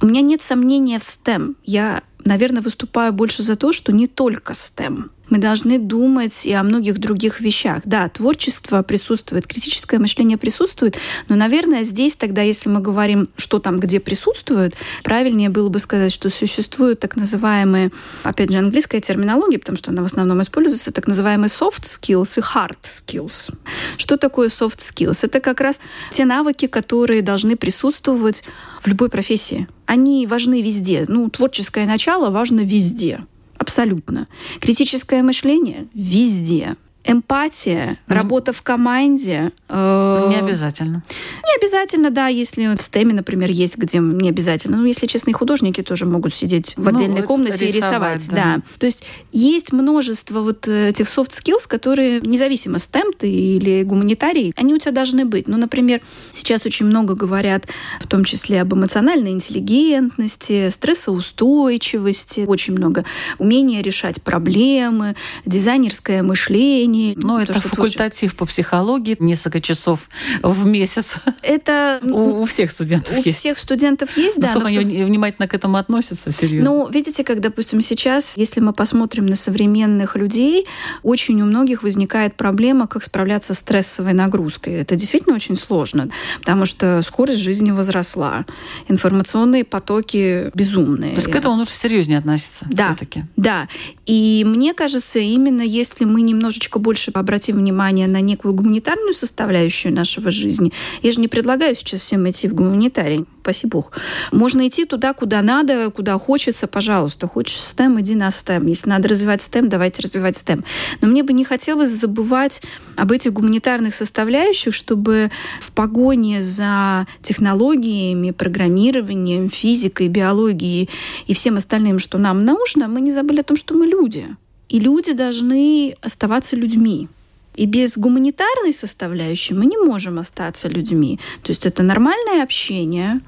У 0.00 0.06
меня 0.06 0.20
нет 0.20 0.42
сомнения 0.42 0.98
в 0.98 1.02
STEM. 1.02 1.54
Я, 1.64 2.02
наверное, 2.24 2.62
выступаю 2.62 3.12
больше 3.12 3.42
за 3.42 3.56
то, 3.56 3.72
что 3.72 3.92
не 3.92 4.06
только 4.06 4.52
STEM. 4.52 5.10
Мы 5.34 5.40
должны 5.40 5.80
думать 5.80 6.46
и 6.46 6.52
о 6.52 6.62
многих 6.62 7.00
других 7.00 7.40
вещах. 7.40 7.82
Да, 7.84 8.08
творчество 8.08 8.84
присутствует, 8.84 9.48
критическое 9.48 9.98
мышление 9.98 10.38
присутствует, 10.38 10.96
но, 11.28 11.34
наверное, 11.34 11.82
здесь 11.82 12.14
тогда, 12.14 12.42
если 12.42 12.68
мы 12.68 12.78
говорим, 12.78 13.28
что 13.36 13.58
там 13.58 13.80
где 13.80 13.98
присутствует, 13.98 14.76
правильнее 15.02 15.48
было 15.48 15.68
бы 15.70 15.80
сказать, 15.80 16.12
что 16.12 16.30
существуют 16.30 17.00
так 17.00 17.16
называемые, 17.16 17.90
опять 18.22 18.52
же, 18.52 18.58
английская 18.58 19.00
терминология, 19.00 19.58
потому 19.58 19.76
что 19.76 19.90
она 19.90 20.02
в 20.02 20.04
основном 20.04 20.40
используется, 20.40 20.92
так 20.92 21.08
называемые 21.08 21.48
soft 21.48 21.82
skills 21.82 22.34
и 22.36 22.40
hard 22.40 22.76
skills. 22.84 23.52
Что 23.96 24.16
такое 24.16 24.46
soft 24.46 24.78
skills? 24.78 25.18
Это 25.22 25.40
как 25.40 25.60
раз 25.60 25.80
те 26.12 26.26
навыки, 26.26 26.68
которые 26.68 27.22
должны 27.22 27.56
присутствовать 27.56 28.44
в 28.80 28.86
любой 28.86 29.08
профессии. 29.08 29.66
Они 29.84 30.28
важны 30.28 30.62
везде. 30.62 31.06
Ну, 31.08 31.28
творческое 31.28 31.86
начало 31.86 32.30
важно 32.30 32.60
везде. 32.60 33.24
Абсолютно. 33.58 34.28
Критическое 34.60 35.22
мышление 35.22 35.86
везде. 35.94 36.76
Эмпатия, 37.04 37.98
ну, 38.06 38.14
работа 38.14 38.52
в 38.54 38.62
команде. 38.62 39.52
Э, 39.68 40.26
не 40.30 40.36
обязательно. 40.36 41.02
Не 41.46 41.56
обязательно, 41.58 42.10
да, 42.10 42.28
если 42.28 42.74
в 42.74 42.80
стеме, 42.80 43.12
например, 43.12 43.50
есть, 43.50 43.76
где 43.76 43.98
не 43.98 44.30
обязательно. 44.30 44.78
Ну, 44.78 44.86
если 44.86 45.06
честно, 45.06 45.30
и 45.30 45.32
художники 45.34 45.82
тоже 45.82 46.06
могут 46.06 46.32
сидеть 46.32 46.74
в 46.76 46.82
ну, 46.82 46.96
отдельной 46.96 47.20
ну, 47.20 47.26
комнате 47.26 47.66
рисовать, 47.66 47.74
и 47.74 47.76
рисовать. 47.76 48.28
Да. 48.28 48.34
да. 48.34 48.62
То 48.78 48.86
есть 48.86 49.04
есть 49.32 49.72
множество 49.72 50.40
вот 50.40 50.66
этих 50.66 51.06
soft 51.06 51.32
skills, 51.32 51.68
которые, 51.68 52.22
независимо, 52.22 52.78
STEM 52.78 53.14
ты 53.18 53.30
или 53.30 53.82
гуманитарий, 53.82 54.54
они 54.56 54.72
у 54.72 54.78
тебя 54.78 54.92
должны 54.92 55.26
быть. 55.26 55.46
Ну, 55.46 55.58
например, 55.58 56.00
сейчас 56.32 56.64
очень 56.64 56.86
много 56.86 57.14
говорят, 57.14 57.66
в 58.00 58.06
том 58.06 58.24
числе 58.24 58.62
об 58.62 58.72
эмоциональной 58.72 59.32
интеллигентности, 59.32 60.70
стрессоустойчивости, 60.70 62.46
очень 62.46 62.72
много 62.74 63.04
умения 63.38 63.82
решать 63.82 64.22
проблемы, 64.22 65.16
дизайнерское 65.44 66.22
мышление, 66.22 66.93
времени. 66.94 67.16
Ну, 67.16 67.38
это 67.38 67.52
что 67.52 67.68
факультатив 67.68 68.36
по 68.36 68.46
психологии, 68.46 69.16
несколько 69.18 69.60
часов 69.60 70.08
в 70.42 70.64
месяц. 70.66 71.16
Это 71.42 72.00
у, 72.02 72.42
у 72.42 72.44
всех 72.46 72.70
студентов 72.70 73.16
у 73.16 73.22
есть. 73.22 73.38
всех 73.38 73.58
студентов 73.58 74.16
есть, 74.16 74.40
да. 74.40 74.48
Насколько 74.48 74.80
они 74.80 75.04
внимательно 75.04 75.48
к 75.48 75.54
этому 75.54 75.76
относятся, 75.76 76.32
серьезно? 76.32 76.70
Ну, 76.70 76.88
видите, 76.88 77.24
как, 77.24 77.40
допустим, 77.40 77.80
сейчас, 77.80 78.36
если 78.36 78.60
мы 78.60 78.72
посмотрим 78.72 79.26
на 79.26 79.36
современных 79.36 80.16
людей, 80.16 80.66
очень 81.02 81.40
у 81.42 81.46
многих 81.46 81.82
возникает 81.82 82.34
проблема, 82.34 82.86
как 82.86 83.04
справляться 83.04 83.54
с 83.54 83.58
стрессовой 83.58 84.12
нагрузкой. 84.12 84.74
Это 84.74 84.96
действительно 84.96 85.34
очень 85.34 85.56
сложно, 85.56 86.10
потому 86.40 86.66
что 86.66 87.00
скорость 87.02 87.40
жизни 87.40 87.70
возросла, 87.70 88.44
информационные 88.88 89.64
потоки 89.64 90.50
безумные. 90.54 91.14
То 91.14 91.20
есть 91.20 91.30
к 91.30 91.34
этому 91.34 91.56
нужно 91.56 91.74
серьезнее 91.74 92.18
относиться 92.18 92.66
да, 92.70 92.88
все-таки. 92.88 93.24
Да. 93.36 93.68
И 94.06 94.44
мне 94.46 94.74
кажется, 94.74 95.18
именно 95.18 95.62
если 95.62 96.04
мы 96.04 96.22
немножечко 96.22 96.78
больше 96.84 97.10
обратим 97.10 97.56
внимание 97.56 98.06
на 98.06 98.20
некую 98.20 98.54
гуманитарную 98.54 99.14
составляющую 99.14 99.92
нашего 99.92 100.30
жизни, 100.30 100.72
я 101.02 101.10
же 101.10 101.20
не 101.20 101.28
предлагаю 101.28 101.74
сейчас 101.74 102.02
всем 102.02 102.28
идти 102.30 102.46
в 102.46 102.54
гуманитарий, 102.54 103.24
спасибо 103.40 103.74
бог. 103.74 103.92
Можно 104.30 104.68
идти 104.68 104.84
туда, 104.84 105.14
куда 105.14 105.42
надо, 105.42 105.90
куда 105.90 106.16
хочется, 106.18 106.66
пожалуйста. 106.66 107.26
Хочешь 107.26 107.56
STEM, 107.56 108.00
иди 108.00 108.14
на 108.14 108.28
STEM. 108.28 108.68
Если 108.68 108.88
надо 108.88 109.08
развивать 109.08 109.40
STEM, 109.40 109.66
давайте 109.66 110.02
развивать 110.02 110.36
STEM. 110.36 110.64
Но 111.00 111.08
мне 111.08 111.22
бы 111.22 111.32
не 111.32 111.44
хотелось 111.44 111.90
забывать 111.90 112.62
об 112.96 113.10
этих 113.10 113.32
гуманитарных 113.32 113.94
составляющих, 113.94 114.74
чтобы 114.74 115.30
в 115.60 115.72
погоне 115.72 116.40
за 116.40 117.06
технологиями, 117.22 118.30
программированием, 118.30 119.48
физикой, 119.48 120.08
биологией 120.08 120.88
и 121.26 121.34
всем 121.34 121.56
остальным, 121.56 121.98
что 121.98 122.18
нам 122.18 122.44
нужно, 122.44 122.86
мы 122.86 123.00
не 123.00 123.10
забыли 123.10 123.40
о 123.40 123.44
том, 123.44 123.56
что 123.56 123.74
мы 123.74 123.86
люди. 123.86 124.26
И 124.68 124.78
люди 124.78 125.12
должны 125.12 125.94
оставаться 126.00 126.56
людьми. 126.56 127.08
И 127.54 127.66
без 127.66 127.96
гуманитарной 127.96 128.72
составляющей 128.72 129.54
мы 129.54 129.66
не 129.66 129.76
можем 129.76 130.18
остаться 130.18 130.68
людьми. 130.68 131.20
То 131.42 131.50
есть 131.50 131.66
это 131.66 131.82
нормальное 131.82 132.42
общение, 132.42 133.20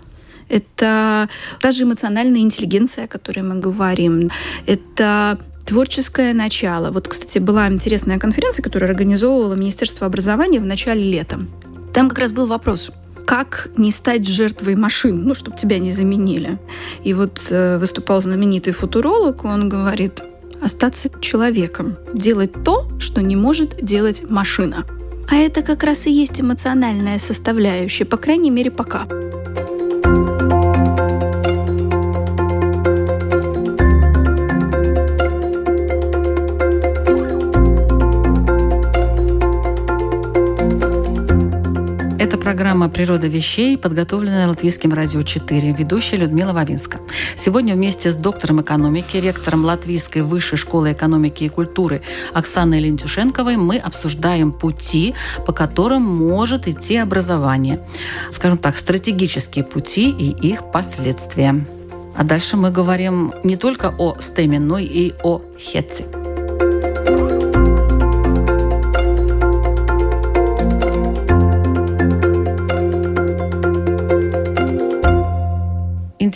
это 0.48 1.28
даже 1.62 1.84
эмоциональная 1.84 2.40
интеллигенция, 2.40 3.04
о 3.04 3.08
которой 3.08 3.42
мы 3.42 3.56
говорим, 3.56 4.30
это 4.66 5.38
творческое 5.64 6.32
начало. 6.34 6.90
Вот, 6.90 7.08
кстати, 7.08 7.38
была 7.38 7.68
интересная 7.68 8.18
конференция, 8.18 8.62
которую 8.62 8.90
организовывало 8.90 9.54
Министерство 9.54 10.06
образования 10.06 10.60
в 10.60 10.66
начале 10.66 11.02
лета. 11.02 11.40
Там 11.92 12.08
как 12.08 12.18
раз 12.18 12.32
был 12.32 12.46
вопрос, 12.46 12.90
как 13.26 13.70
не 13.76 13.90
стать 13.90 14.26
жертвой 14.26 14.76
машин, 14.76 15.24
ну, 15.24 15.34
чтобы 15.34 15.56
тебя 15.56 15.78
не 15.78 15.92
заменили. 15.92 16.58
И 17.02 17.12
вот 17.14 17.48
э, 17.50 17.78
выступал 17.78 18.20
знаменитый 18.20 18.72
футуролог, 18.72 19.44
он 19.44 19.68
говорит, 19.68 20.22
остаться 20.60 21.10
человеком, 21.20 21.96
делать 22.12 22.52
то, 22.64 22.88
что 22.98 23.22
не 23.22 23.36
может 23.36 23.84
делать 23.84 24.28
машина. 24.28 24.84
А 25.28 25.36
это 25.36 25.62
как 25.62 25.82
раз 25.82 26.06
и 26.06 26.12
есть 26.12 26.40
эмоциональная 26.40 27.18
составляющая, 27.18 28.04
по 28.04 28.16
крайней 28.16 28.50
мере, 28.50 28.70
пока. 28.70 29.06
Программа 42.56 42.88
«Природа 42.88 43.26
вещей», 43.26 43.76
подготовленная 43.76 44.48
Латвийским 44.48 44.94
радио 44.94 45.20
4, 45.20 45.72
ведущая 45.72 46.16
Людмила 46.16 46.54
Вавинска. 46.54 47.00
Сегодня 47.36 47.74
вместе 47.74 48.10
с 48.10 48.14
доктором 48.14 48.62
экономики, 48.62 49.18
ректором 49.18 49.62
Латвийской 49.66 50.22
высшей 50.22 50.56
школы 50.56 50.92
экономики 50.92 51.44
и 51.44 51.50
культуры 51.50 52.00
Оксаной 52.32 52.80
Лентюшенковой 52.80 53.58
мы 53.58 53.76
обсуждаем 53.76 54.52
пути, 54.52 55.14
по 55.44 55.52
которым 55.52 56.04
может 56.04 56.66
идти 56.66 56.96
образование. 56.96 57.80
Скажем 58.30 58.56
так, 58.56 58.78
стратегические 58.78 59.62
пути 59.62 60.08
и 60.08 60.30
их 60.48 60.70
последствия. 60.72 61.62
А 62.16 62.24
дальше 62.24 62.56
мы 62.56 62.70
говорим 62.70 63.34
не 63.44 63.56
только 63.56 63.94
о 63.98 64.18
стеме, 64.18 64.58
но 64.58 64.78
и 64.78 65.12
о 65.22 65.42
хетце. 65.58 66.25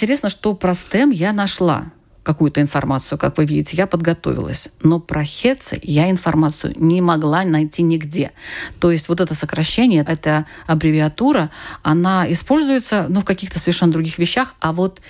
Интересно, 0.00 0.30
что 0.30 0.54
про 0.54 0.72
STEM 0.72 1.12
я 1.12 1.30
нашла 1.34 1.92
какую-то 2.22 2.62
информацию, 2.62 3.18
как 3.18 3.36
вы 3.36 3.44
видите, 3.44 3.76
я 3.76 3.86
подготовилась. 3.86 4.70
Но 4.82 4.98
про 4.98 5.24
Хеце 5.24 5.78
я 5.82 6.10
информацию 6.10 6.72
не 6.78 7.02
могла 7.02 7.44
найти 7.44 7.82
нигде. 7.82 8.32
То 8.78 8.90
есть 8.90 9.10
вот 9.10 9.20
это 9.20 9.34
сокращение, 9.34 10.02
эта 10.08 10.46
аббревиатура, 10.66 11.50
она 11.82 12.24
используется 12.32 13.08
ну, 13.10 13.20
в 13.20 13.26
каких-то 13.26 13.58
совершенно 13.58 13.92
других 13.92 14.16
вещах, 14.16 14.54
а 14.58 14.72
вот 14.72 15.02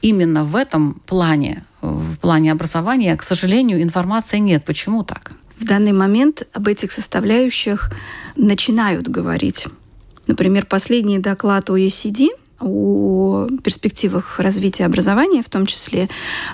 именно 0.00 0.42
в 0.42 0.56
этом 0.56 0.94
плане, 1.06 1.64
в 1.80 2.16
плане 2.16 2.50
образования, 2.50 3.16
к 3.16 3.22
сожалению, 3.22 3.80
информации 3.80 4.38
нет. 4.38 4.64
Почему 4.64 5.04
так? 5.04 5.30
В 5.56 5.64
данный 5.64 5.92
момент 5.92 6.48
об 6.52 6.66
этих 6.66 6.90
составляющих 6.90 7.92
начинают 8.34 9.06
говорить. 9.06 9.68
Например, 10.26 10.66
последний 10.66 11.20
доклад 11.20 11.70
OECD– 11.70 12.30
о 12.62 13.48
перспективах 13.62 14.38
развития 14.38 14.86
образования 14.86 15.42
в 15.42 15.48
том 15.48 15.66
числе, 15.66 16.08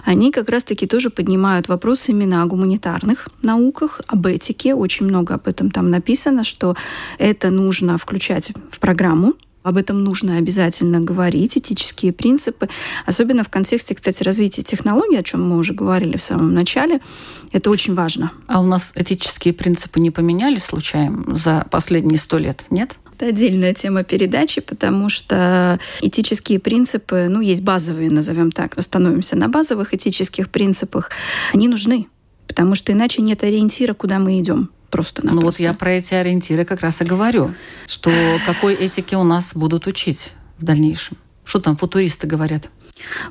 они 0.04 0.32
как 0.32 0.48
раз-таки 0.48 0.86
тоже 0.86 1.10
поднимают 1.10 1.68
вопрос 1.68 2.08
именно 2.08 2.42
о 2.42 2.46
гуманитарных 2.46 3.28
науках, 3.42 4.00
об 4.06 4.26
этике. 4.26 4.74
Очень 4.74 5.06
много 5.06 5.34
об 5.34 5.46
этом 5.46 5.70
там 5.70 5.90
написано, 5.90 6.44
что 6.44 6.76
это 7.18 7.50
нужно 7.50 7.98
включать 7.98 8.52
в 8.70 8.78
программу 8.78 9.34
об 9.68 9.76
этом 9.76 10.02
нужно 10.02 10.36
обязательно 10.36 11.00
говорить, 11.00 11.58
этические 11.58 12.12
принципы, 12.12 12.68
особенно 13.04 13.44
в 13.44 13.50
контексте, 13.50 13.94
кстати, 13.94 14.22
развития 14.22 14.62
технологий, 14.62 15.18
о 15.18 15.22
чем 15.22 15.46
мы 15.46 15.58
уже 15.58 15.74
говорили 15.74 16.16
в 16.16 16.22
самом 16.22 16.54
начале. 16.54 17.00
Это 17.52 17.68
очень 17.68 17.94
важно. 17.94 18.32
А 18.46 18.60
у 18.62 18.66
нас 18.66 18.90
этические 18.94 19.52
принципы 19.52 20.00
не 20.00 20.10
поменялись 20.10 20.64
случайно 20.64 21.34
за 21.34 21.66
последние 21.70 22.18
сто 22.18 22.38
лет, 22.38 22.64
нет? 22.70 22.96
Это 23.18 23.30
отдельная 23.30 23.74
тема 23.74 24.04
передачи, 24.04 24.60
потому 24.60 25.08
что 25.08 25.80
этические 26.00 26.60
принципы, 26.60 27.26
ну, 27.28 27.40
есть 27.40 27.62
базовые, 27.62 28.10
назовем 28.10 28.52
так, 28.52 28.78
остановимся 28.78 29.34
на 29.34 29.48
базовых 29.48 29.92
этических 29.92 30.48
принципах, 30.50 31.10
они 31.52 31.66
нужны, 31.66 32.06
потому 32.46 32.76
что 32.76 32.92
иначе 32.92 33.20
нет 33.20 33.42
ориентира, 33.42 33.92
куда 33.92 34.20
мы 34.20 34.38
идем 34.38 34.70
просто 34.90 35.26
Ну 35.26 35.40
вот 35.40 35.58
я 35.58 35.74
про 35.74 35.94
эти 35.94 36.14
ориентиры 36.14 36.64
как 36.64 36.80
раз 36.80 37.00
и 37.00 37.04
говорю, 37.04 37.52
что 37.88 38.12
какой 38.46 38.74
этике 38.74 39.16
у 39.16 39.24
нас 39.24 39.52
будут 39.52 39.88
учить 39.88 40.32
в 40.56 40.64
дальнейшем. 40.64 41.16
Что 41.44 41.58
там 41.58 41.76
футуристы 41.76 42.28
говорят? 42.28 42.70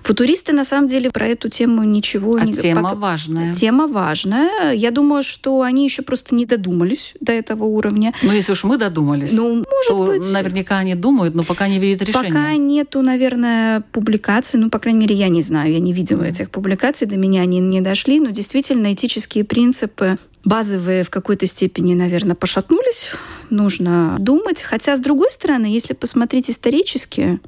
Футуристы 0.01 0.53
на 0.53 0.63
самом 0.63 0.87
деле 0.87 1.09
про 1.09 1.27
эту 1.27 1.49
тему 1.49 1.83
ничего 1.83 2.35
а 2.35 2.45
не 2.45 2.53
тема 2.53 2.83
пока... 2.83 2.95
важная. 2.95 3.53
Тема 3.53 3.87
важная. 3.87 4.73
Я 4.73 4.91
думаю, 4.91 5.23
что 5.23 5.61
они 5.61 5.83
еще 5.83 6.01
просто 6.01 6.35
не 6.35 6.45
додумались 6.45 7.13
до 7.19 7.31
этого 7.31 7.65
уровня. 7.65 8.13
Ну, 8.21 8.31
если 8.31 8.51
уж 8.51 8.63
мы 8.63 8.77
додумались, 8.77 9.31
ну, 9.31 9.55
может 9.55 9.87
то 9.87 10.05
быть... 10.05 10.33
наверняка 10.33 10.77
они 10.77 10.95
думают, 10.95 11.35
но 11.35 11.43
пока 11.43 11.67
не 11.67 11.79
видят 11.79 12.01
решения. 12.01 12.27
Пока 12.29 12.55
нету, 12.55 13.01
наверное, 13.01 13.81
публикаций. 13.91 14.59
Ну, 14.59 14.69
по 14.69 14.79
крайней 14.79 14.99
мере, 14.99 15.15
я 15.15 15.29
не 15.29 15.41
знаю, 15.41 15.71
я 15.71 15.79
не 15.79 15.93
видела 15.93 16.23
mm. 16.23 16.29
этих 16.29 16.49
публикаций, 16.49 17.07
до 17.07 17.15
меня 17.15 17.41
они 17.41 17.59
не 17.59 17.81
дошли. 17.81 18.19
Но 18.19 18.29
действительно, 18.29 18.93
этические 18.93 19.43
принципы 19.43 20.17
базовые 20.47 21.03
в 21.03 21.09
какой-то 21.09 21.45
степени, 21.45 21.93
наверное, 21.93 22.35
пошатнулись. 22.35 23.09
Нужно 23.49 24.15
думать. 24.19 24.61
Хотя, 24.61 24.95
с 24.95 24.99
другой 24.99 25.31
стороны, 25.31 25.65
если 25.65 25.93
посмотреть 25.93 26.49
исторически, 26.49 27.39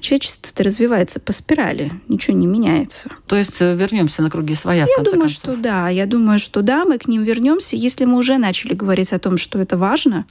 человечество 0.00 0.64
развивается 0.64 1.20
по 1.20 1.32
спирали, 1.32 1.92
ничего 2.08 2.36
не 2.36 2.46
меняется. 2.46 3.10
То 3.26 3.36
есть 3.36 3.60
э, 3.60 3.74
вернемся 3.76 4.22
на 4.22 4.30
круги 4.30 4.54
своя, 4.54 4.86
Я 4.88 5.02
думаю, 5.02 5.20
концов. 5.20 5.30
что 5.30 5.56
да. 5.56 5.88
Я 5.88 6.06
думаю, 6.06 6.38
что 6.38 6.62
да, 6.62 6.84
мы 6.84 6.98
к 6.98 7.06
ним 7.08 7.22
вернемся. 7.22 7.76
Если 7.76 8.04
мы 8.04 8.16
уже 8.18 8.38
начали 8.38 8.74
говорить 8.74 9.12
о 9.12 9.18
том, 9.18 9.36
что 9.38 9.58
это 9.58 9.76
важно, 9.76 10.26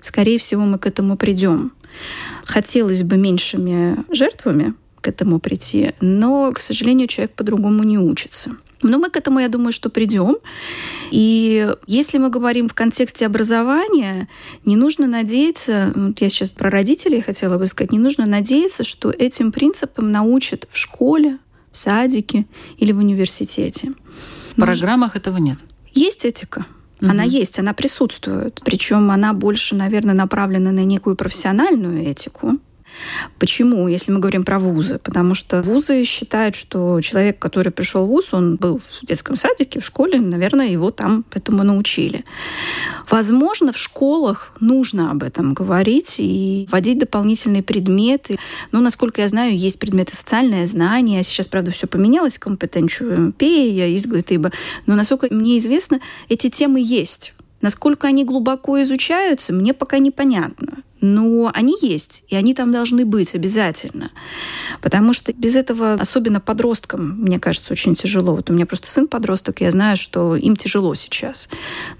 скорее 0.00 0.38
всего, 0.38 0.62
мы 0.64 0.78
к 0.78 0.86
этому 0.86 1.16
придем. 1.16 1.72
Хотелось 2.44 3.02
бы 3.02 3.16
меньшими 3.16 4.04
жертвами 4.14 4.74
к 5.00 5.08
этому 5.08 5.40
прийти, 5.40 5.94
но, 6.00 6.52
к 6.52 6.60
сожалению, 6.60 7.08
человек 7.08 7.32
по-другому 7.34 7.82
не 7.82 7.98
учится. 7.98 8.52
Но 8.82 8.98
мы 8.98 9.10
к 9.10 9.16
этому, 9.16 9.40
я 9.40 9.48
думаю, 9.48 9.72
что 9.72 9.90
придем. 9.90 10.38
И 11.10 11.74
если 11.86 12.18
мы 12.18 12.30
говорим 12.30 12.68
в 12.68 12.74
контексте 12.74 13.26
образования, 13.26 14.28
не 14.64 14.76
нужно 14.76 15.06
надеяться, 15.06 15.92
вот 15.94 16.20
я 16.20 16.28
сейчас 16.28 16.50
про 16.50 16.70
родителей 16.70 17.20
хотела 17.20 17.58
бы 17.58 17.66
сказать, 17.66 17.92
не 17.92 17.98
нужно 17.98 18.26
надеяться, 18.26 18.84
что 18.84 19.10
этим 19.10 19.52
принципам 19.52 20.10
научат 20.10 20.66
в 20.70 20.76
школе, 20.76 21.38
в 21.72 21.78
садике 21.78 22.46
или 22.78 22.92
в 22.92 22.98
университете. 22.98 23.92
В 24.52 24.60
программах 24.60 25.16
этого 25.16 25.36
нет. 25.38 25.58
Есть 25.92 26.24
этика. 26.24 26.66
Угу. 27.00 27.10
Она 27.10 27.22
есть, 27.22 27.58
она 27.58 27.72
присутствует. 27.72 28.60
Причем 28.64 29.10
она 29.10 29.32
больше, 29.32 29.74
наверное, 29.74 30.14
направлена 30.14 30.70
на 30.70 30.84
некую 30.84 31.16
профессиональную 31.16 32.06
этику. 32.06 32.58
Почему, 33.38 33.88
если 33.88 34.12
мы 34.12 34.18
говорим 34.18 34.44
про 34.44 34.58
вузы? 34.58 34.98
Потому 34.98 35.34
что 35.34 35.62
вузы 35.62 36.04
считают, 36.04 36.54
что 36.54 37.00
человек, 37.00 37.38
который 37.38 37.72
пришел 37.72 38.04
в 38.04 38.08
вуз, 38.08 38.34
он 38.34 38.56
был 38.56 38.78
в 38.78 39.06
детском 39.06 39.36
садике, 39.36 39.80
в 39.80 39.84
школе, 39.84 40.20
наверное, 40.20 40.68
его 40.68 40.90
там 40.90 41.24
этому 41.32 41.62
научили. 41.62 42.24
Возможно, 43.08 43.72
в 43.72 43.78
школах 43.78 44.52
нужно 44.60 45.10
об 45.10 45.22
этом 45.22 45.54
говорить 45.54 46.16
и 46.18 46.68
вводить 46.70 46.98
дополнительные 46.98 47.62
предметы. 47.62 48.38
Ну, 48.72 48.80
насколько 48.80 49.20
я 49.20 49.28
знаю, 49.28 49.56
есть 49.56 49.78
предметы 49.78 50.14
социальное 50.14 50.66
знание. 50.66 51.22
Сейчас, 51.22 51.46
правда, 51.46 51.70
все 51.70 51.86
поменялось, 51.86 52.38
компетенцию 52.38 53.32
пея, 53.32 53.94
изглытыба. 53.94 54.52
Но, 54.86 54.94
насколько 54.94 55.32
мне 55.34 55.58
известно, 55.58 56.00
эти 56.28 56.48
темы 56.50 56.80
есть. 56.80 57.34
Насколько 57.60 58.08
они 58.08 58.24
глубоко 58.24 58.80
изучаются, 58.82 59.52
мне 59.52 59.74
пока 59.74 59.98
непонятно. 59.98 60.78
Но 61.00 61.50
они 61.54 61.76
есть, 61.80 62.24
и 62.28 62.36
они 62.36 62.54
там 62.54 62.72
должны 62.72 63.04
быть 63.04 63.34
обязательно. 63.34 64.10
Потому 64.82 65.12
что 65.12 65.32
без 65.32 65.56
этого, 65.56 65.94
особенно 65.94 66.40
подросткам, 66.40 67.20
мне 67.22 67.38
кажется, 67.38 67.72
очень 67.72 67.94
тяжело. 67.94 68.34
Вот 68.34 68.50
у 68.50 68.52
меня 68.52 68.66
просто 68.66 68.88
сын 68.88 69.08
подросток, 69.08 69.60
я 69.62 69.70
знаю, 69.70 69.96
что 69.96 70.36
им 70.36 70.56
тяжело 70.56 70.94
сейчас. 70.94 71.48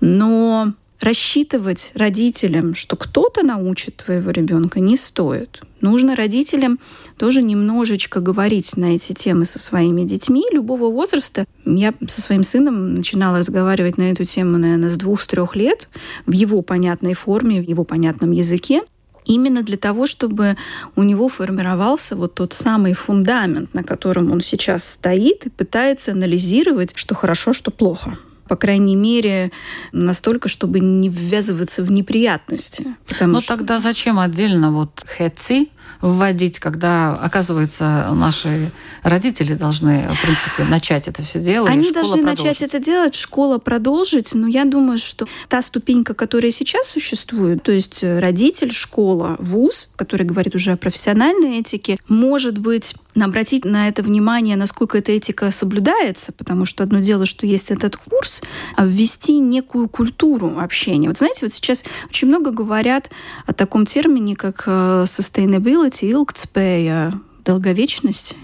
Но 0.01 0.75
рассчитывать 1.00 1.92
родителям, 1.94 2.74
что 2.74 2.96
кто-то 2.96 3.42
научит 3.42 3.96
твоего 3.96 4.30
ребенка, 4.30 4.80
не 4.80 4.96
стоит. 4.96 5.62
Нужно 5.80 6.14
родителям 6.14 6.78
тоже 7.16 7.42
немножечко 7.42 8.20
говорить 8.20 8.76
на 8.76 8.94
эти 8.96 9.14
темы 9.14 9.46
со 9.46 9.58
своими 9.58 10.02
детьми 10.02 10.44
любого 10.52 10.90
возраста. 10.90 11.46
Я 11.64 11.94
со 12.06 12.20
своим 12.20 12.42
сыном 12.42 12.94
начинала 12.94 13.38
разговаривать 13.38 13.96
на 13.96 14.10
эту 14.10 14.24
тему, 14.24 14.58
наверное, 14.58 14.90
с 14.90 14.96
двух-трех 14.98 15.56
лет 15.56 15.88
в 16.26 16.32
его 16.32 16.60
понятной 16.60 17.14
форме, 17.14 17.62
в 17.62 17.68
его 17.68 17.84
понятном 17.84 18.32
языке. 18.32 18.82
Именно 19.24 19.62
для 19.62 19.76
того, 19.76 20.06
чтобы 20.06 20.56
у 20.96 21.02
него 21.02 21.28
формировался 21.28 22.16
вот 22.16 22.34
тот 22.34 22.52
самый 22.52 22.94
фундамент, 22.94 23.74
на 23.74 23.84
котором 23.84 24.32
он 24.32 24.40
сейчас 24.40 24.84
стоит 24.84 25.46
и 25.46 25.50
пытается 25.50 26.12
анализировать, 26.12 26.92
что 26.94 27.14
хорошо, 27.14 27.52
что 27.52 27.70
плохо 27.70 28.18
по 28.50 28.56
крайней 28.56 28.96
мере, 28.96 29.52
настолько, 29.92 30.48
чтобы 30.48 30.80
не 30.80 31.08
ввязываться 31.08 31.84
в 31.84 31.92
неприятности. 31.92 32.84
Но 33.20 33.40
что... 33.40 33.56
тогда 33.56 33.78
зачем 33.78 34.18
отдельно 34.18 34.72
вот 34.72 35.04
хэци, 35.06 35.68
вводить, 36.00 36.58
когда, 36.58 37.14
оказывается, 37.14 38.08
наши 38.12 38.70
родители 39.02 39.54
должны, 39.54 40.02
в 40.02 40.22
принципе, 40.22 40.64
начать 40.64 41.08
это 41.08 41.22
все 41.22 41.40
делать. 41.40 41.70
Они 41.70 41.92
должны 41.92 42.18
продолжить. 42.18 42.44
начать 42.44 42.62
это 42.62 42.78
делать, 42.78 43.14
школа 43.14 43.58
продолжить, 43.58 44.34
но 44.34 44.46
я 44.46 44.64
думаю, 44.64 44.98
что 44.98 45.26
та 45.48 45.62
ступенька, 45.62 46.14
которая 46.14 46.52
сейчас 46.52 46.88
существует, 46.88 47.62
то 47.62 47.72
есть 47.72 48.02
родитель, 48.02 48.72
школа, 48.72 49.36
вуз, 49.38 49.90
который 49.96 50.24
говорит 50.24 50.54
уже 50.54 50.72
о 50.72 50.76
профессиональной 50.76 51.58
этике, 51.60 51.98
может 52.08 52.58
быть, 52.58 52.94
обратить 53.18 53.64
на 53.64 53.88
это 53.88 54.02
внимание, 54.02 54.56
насколько 54.56 54.98
эта 54.98 55.12
этика 55.12 55.50
соблюдается, 55.50 56.32
потому 56.32 56.64
что 56.64 56.82
одно 56.84 57.00
дело, 57.00 57.26
что 57.26 57.46
есть 57.46 57.70
этот 57.70 57.96
курс, 57.96 58.42
а 58.76 58.86
ввести 58.86 59.38
некую 59.38 59.88
культуру 59.88 60.58
общения. 60.58 61.08
Вот 61.08 61.18
знаете, 61.18 61.40
вот 61.42 61.52
сейчас 61.52 61.84
очень 62.08 62.28
много 62.28 62.50
говорят 62.50 63.10
о 63.46 63.52
таком 63.52 63.86
термине, 63.86 64.36
как 64.36 64.64
э, 64.66 65.04
sustainability, 65.06 65.89
sustainability, 65.90 66.11
ilgtspēja, 66.11 67.12
долговечность, 67.44 68.35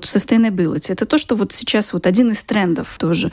sustainability. 0.00 0.92
Это 0.92 1.04
то, 1.04 1.18
что 1.18 1.36
вот 1.36 1.52
сейчас 1.52 1.92
вот 1.92 2.06
один 2.06 2.30
из 2.32 2.44
трендов 2.44 2.96
тоже. 2.98 3.30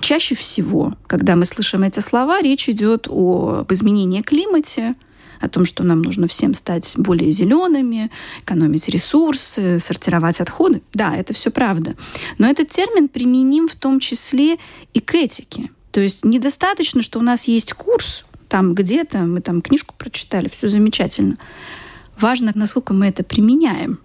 Чаще 0.00 0.34
всего, 0.34 0.94
когда 1.06 1.36
мы 1.36 1.44
слышим 1.44 1.82
эти 1.82 2.00
слова, 2.00 2.40
речь 2.40 2.68
идет 2.68 3.06
об 3.08 3.72
изменении 3.72 4.22
климате, 4.22 4.94
о 5.40 5.48
том, 5.48 5.64
что 5.64 5.84
нам 5.84 6.02
нужно 6.02 6.26
всем 6.26 6.52
стать 6.54 6.94
более 6.96 7.30
зелеными, 7.30 8.10
экономить 8.42 8.88
ресурсы, 8.88 9.78
сортировать 9.78 10.40
отходы. 10.40 10.82
Да, 10.92 11.14
это 11.14 11.32
все 11.32 11.50
правда. 11.52 11.94
Но 12.38 12.48
этот 12.48 12.70
термин 12.70 13.08
применим 13.08 13.68
в 13.68 13.76
том 13.76 14.00
числе 14.00 14.58
и 14.94 15.00
к 15.00 15.14
этике. 15.14 15.70
То 15.92 16.00
есть 16.00 16.24
недостаточно, 16.24 17.02
что 17.02 17.20
у 17.20 17.22
нас 17.22 17.44
есть 17.44 17.72
курс 17.72 18.24
там 18.48 18.74
где-то, 18.74 19.18
мы 19.18 19.40
там 19.40 19.62
книжку 19.62 19.94
прочитали, 19.96 20.48
все 20.48 20.66
замечательно 20.66 21.36
важно, 22.20 22.52
насколько 22.54 22.92
мы 22.92 23.08
это 23.08 23.22
применяем. 23.24 23.98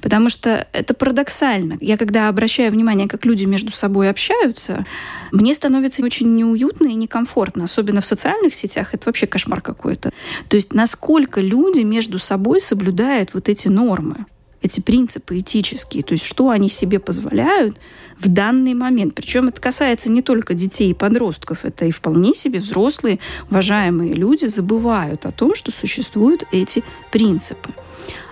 Потому 0.00 0.30
что 0.30 0.66
это 0.72 0.94
парадоксально. 0.94 1.76
Я 1.80 1.96
когда 1.96 2.28
обращаю 2.28 2.72
внимание, 2.72 3.06
как 3.06 3.24
люди 3.24 3.44
между 3.44 3.70
собой 3.70 4.10
общаются, 4.10 4.84
мне 5.30 5.54
становится 5.54 6.02
очень 6.02 6.34
неуютно 6.34 6.86
и 6.86 6.94
некомфортно. 6.94 7.64
Особенно 7.64 8.00
в 8.00 8.06
социальных 8.06 8.54
сетях. 8.54 8.94
Это 8.94 9.06
вообще 9.06 9.26
кошмар 9.26 9.60
какой-то. 9.60 10.12
То 10.48 10.56
есть 10.56 10.72
насколько 10.72 11.40
люди 11.40 11.80
между 11.80 12.18
собой 12.18 12.60
соблюдают 12.60 13.34
вот 13.34 13.48
эти 13.48 13.68
нормы 13.68 14.26
эти 14.62 14.80
принципы 14.80 15.38
этические, 15.38 16.02
то 16.02 16.12
есть 16.12 16.24
что 16.24 16.50
они 16.50 16.68
себе 16.68 16.98
позволяют 16.98 17.76
в 18.18 18.28
данный 18.28 18.74
момент. 18.74 19.14
Причем 19.14 19.48
это 19.48 19.60
касается 19.60 20.10
не 20.10 20.22
только 20.22 20.54
детей 20.54 20.90
и 20.90 20.94
подростков, 20.94 21.64
это 21.64 21.84
и 21.84 21.90
вполне 21.90 22.34
себе 22.34 22.58
взрослые, 22.58 23.20
уважаемые 23.50 24.14
люди 24.14 24.46
забывают 24.46 25.26
о 25.26 25.30
том, 25.30 25.54
что 25.54 25.70
существуют 25.70 26.44
эти 26.52 26.82
принципы. 27.12 27.70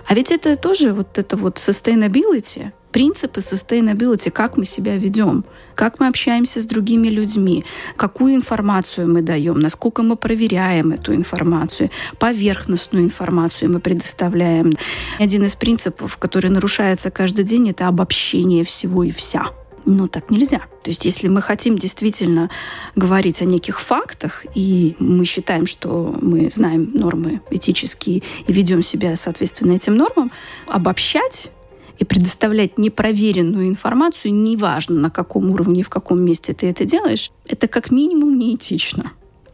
А 0.07 0.13
ведь 0.13 0.31
это 0.31 0.55
тоже 0.55 0.93
вот 0.93 1.17
это 1.17 1.35
вот 1.35 1.57
sustainability, 1.57 2.71
принципы 2.91 3.39
sustainability, 3.39 4.31
как 4.31 4.57
мы 4.57 4.65
себя 4.65 4.97
ведем, 4.97 5.45
как 5.75 5.99
мы 5.99 6.07
общаемся 6.07 6.61
с 6.61 6.65
другими 6.65 7.07
людьми, 7.07 7.65
какую 7.95 8.35
информацию 8.35 9.11
мы 9.11 9.21
даем, 9.21 9.59
насколько 9.59 10.03
мы 10.03 10.15
проверяем 10.15 10.91
эту 10.91 11.13
информацию, 11.13 11.89
поверхностную 12.19 13.05
информацию 13.05 13.71
мы 13.71 13.79
предоставляем. 13.79 14.73
Один 15.19 15.43
из 15.43 15.55
принципов, 15.55 16.17
который 16.17 16.49
нарушается 16.49 17.11
каждый 17.11 17.45
день, 17.45 17.69
это 17.69 17.87
обобщение 17.87 18.63
всего 18.63 19.03
и 19.03 19.11
вся. 19.11 19.47
Но 19.85 20.07
так 20.07 20.29
нельзя. 20.29 20.59
То 20.83 20.91
есть 20.91 21.05
если 21.05 21.29
мы 21.29 21.41
хотим 21.41 21.77
действительно 21.77 22.49
говорить 22.95 23.41
о 23.41 23.45
неких 23.45 23.79
фактах, 23.79 24.45
и 24.53 24.97
мы 24.99 25.23
считаем, 25.23 25.65
что 25.65 26.17
мы 26.21 26.49
знаем 26.49 26.91
нормы 26.93 27.41
этические 27.49 28.21
и 28.47 28.53
ведем 28.53 28.81
себя 28.81 29.15
соответственно 29.15 29.71
этим 29.71 29.95
нормам, 29.95 30.31
обобщать 30.67 31.51
и 31.97 32.05
предоставлять 32.05 32.77
непроверенную 32.77 33.67
информацию, 33.67 34.33
неважно 34.33 34.99
на 34.99 35.09
каком 35.09 35.49
уровне 35.51 35.81
и 35.81 35.83
в 35.83 35.89
каком 35.89 36.21
месте 36.21 36.53
ты 36.53 36.67
это 36.67 36.85
делаешь, 36.85 37.31
это 37.45 37.67
как 37.67 37.91
минимум 37.91 38.37
неэтично. 38.37 39.13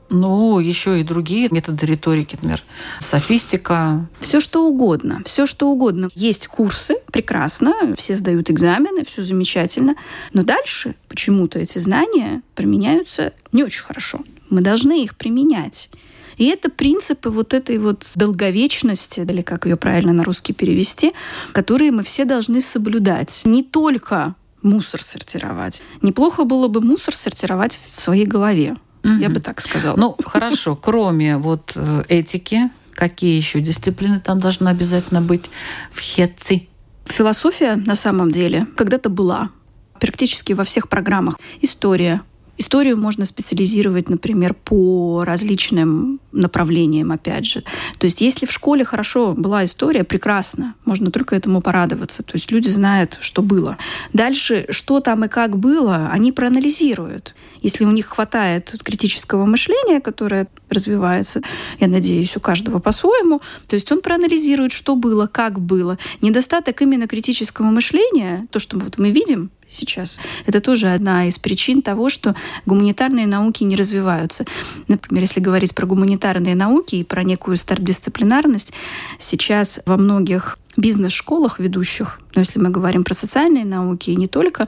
Ну, 0.09 0.59
еще 0.59 0.99
и 0.99 1.03
другие 1.03 1.47
методы 1.49 1.87
риторики, 1.87 2.35
например, 2.35 2.61
софистика. 2.99 4.07
Все 4.19 4.39
что 4.39 4.67
угодно, 4.67 5.23
все 5.25 5.47
что 5.47 5.69
угодно. 5.69 6.09
Есть 6.13 6.47
курсы, 6.47 6.97
прекрасно, 7.11 7.95
все 7.97 8.13
сдают 8.13 8.51
экзамены, 8.51 9.05
все 9.05 9.23
замечательно. 9.23 9.95
Но 10.31 10.43
дальше 10.43 10.93
почему-то 11.07 11.57
эти 11.57 11.79
знания 11.79 12.43
применяются 12.53 13.33
не 13.51 13.63
очень 13.63 13.83
хорошо. 13.83 14.19
Мы 14.51 14.61
должны 14.61 15.03
их 15.03 15.15
применять. 15.15 15.89
И 16.37 16.45
это 16.45 16.69
принципы 16.69 17.29
вот 17.29 17.53
этой 17.53 17.77
вот 17.77 18.11
долговечности, 18.15 19.21
или 19.21 19.41
как 19.41 19.65
ее 19.65 19.75
правильно 19.75 20.13
на 20.13 20.23
русский 20.23 20.53
перевести, 20.53 21.13
которые 21.51 21.91
мы 21.91 22.03
все 22.03 22.25
должны 22.25 22.61
соблюдать. 22.61 23.41
Не 23.45 23.63
только 23.63 24.35
мусор 24.61 25.01
сортировать. 25.01 25.83
Неплохо 26.01 26.43
было 26.43 26.67
бы 26.67 26.81
мусор 26.81 27.13
сортировать 27.13 27.79
в 27.93 28.01
своей 28.01 28.25
голове. 28.25 28.77
Угу. 29.03 29.13
Я 29.15 29.29
бы 29.29 29.39
так 29.39 29.61
сказала. 29.61 29.97
Ну, 29.97 30.15
хорошо. 30.25 30.75
Кроме 30.81 31.37
вот 31.37 31.73
э, 31.75 32.03
этики, 32.07 32.71
какие 32.93 33.35
еще 33.35 33.59
дисциплины 33.59 34.19
там 34.19 34.39
должны 34.39 34.69
обязательно 34.69 35.21
быть 35.21 35.49
в 35.91 35.99
хетци? 35.99 36.67
Философия 37.05 37.75
на 37.75 37.95
самом 37.95 38.31
деле 38.31 38.65
когда-то 38.77 39.09
была 39.09 39.49
практически 39.99 40.53
во 40.53 40.63
всех 40.63 40.87
программах. 40.87 41.37
История, 41.61 42.21
Историю 42.57 42.97
можно 42.97 43.25
специализировать, 43.25 44.09
например, 44.09 44.53
по 44.53 45.23
различным 45.25 46.19
направлениям, 46.31 47.11
опять 47.11 47.45
же. 47.45 47.63
То 47.97 48.05
есть 48.05 48.21
если 48.21 48.45
в 48.45 48.51
школе 48.51 48.85
хорошо 48.85 49.33
была 49.33 49.65
история, 49.65 50.03
прекрасно, 50.03 50.75
можно 50.85 51.09
только 51.09 51.35
этому 51.35 51.61
порадоваться. 51.61 52.21
То 52.21 52.33
есть 52.33 52.51
люди 52.51 52.69
знают, 52.69 53.17
что 53.21 53.41
было. 53.41 53.77
Дальше, 54.13 54.67
что 54.69 54.99
там 54.99 55.25
и 55.25 55.27
как 55.27 55.57
было, 55.57 56.09
они 56.11 56.31
проанализируют. 56.31 57.33
Если 57.63 57.85
у 57.85 57.91
них 57.91 58.05
хватает 58.05 58.75
критического 58.83 59.45
мышления, 59.45 59.99
которое 59.99 60.47
развивается, 60.69 61.41
я 61.79 61.87
надеюсь, 61.87 62.37
у 62.37 62.39
каждого 62.39 62.77
по-своему, 62.77 63.41
то 63.67 63.75
есть 63.75 63.91
он 63.91 64.01
проанализирует, 64.01 64.71
что 64.71 64.95
было, 64.95 65.25
как 65.25 65.59
было. 65.59 65.97
Недостаток 66.21 66.81
именно 66.81 67.07
критического 67.07 67.67
мышления, 67.67 68.45
то, 68.51 68.59
что 68.59 68.77
вот 68.77 68.99
мы 68.99 69.09
видим, 69.09 69.49
сейчас. 69.67 70.19
Это 70.45 70.59
тоже 70.59 70.87
одна 70.87 71.27
из 71.27 71.39
причин 71.39 71.81
того, 71.81 72.09
что 72.09 72.35
гуманитарные 72.65 73.27
науки 73.27 73.63
не 73.63 73.75
развиваются. 73.75 74.45
Например, 74.87 75.23
если 75.23 75.39
говорить 75.39 75.73
про 75.73 75.85
гуманитарные 75.85 76.55
науки 76.55 76.95
и 76.97 77.03
про 77.03 77.23
некую 77.23 77.57
старт-дисциплинарность, 77.57 78.73
сейчас 79.19 79.81
во 79.85 79.97
многих 79.97 80.59
бизнес-школах 80.77 81.59
ведущих, 81.59 82.19
но 82.35 82.41
если 82.41 82.59
мы 82.59 82.69
говорим 82.69 83.03
про 83.03 83.13
социальные 83.13 83.65
науки 83.65 84.09
и 84.09 84.15
не 84.15 84.27
только, 84.27 84.67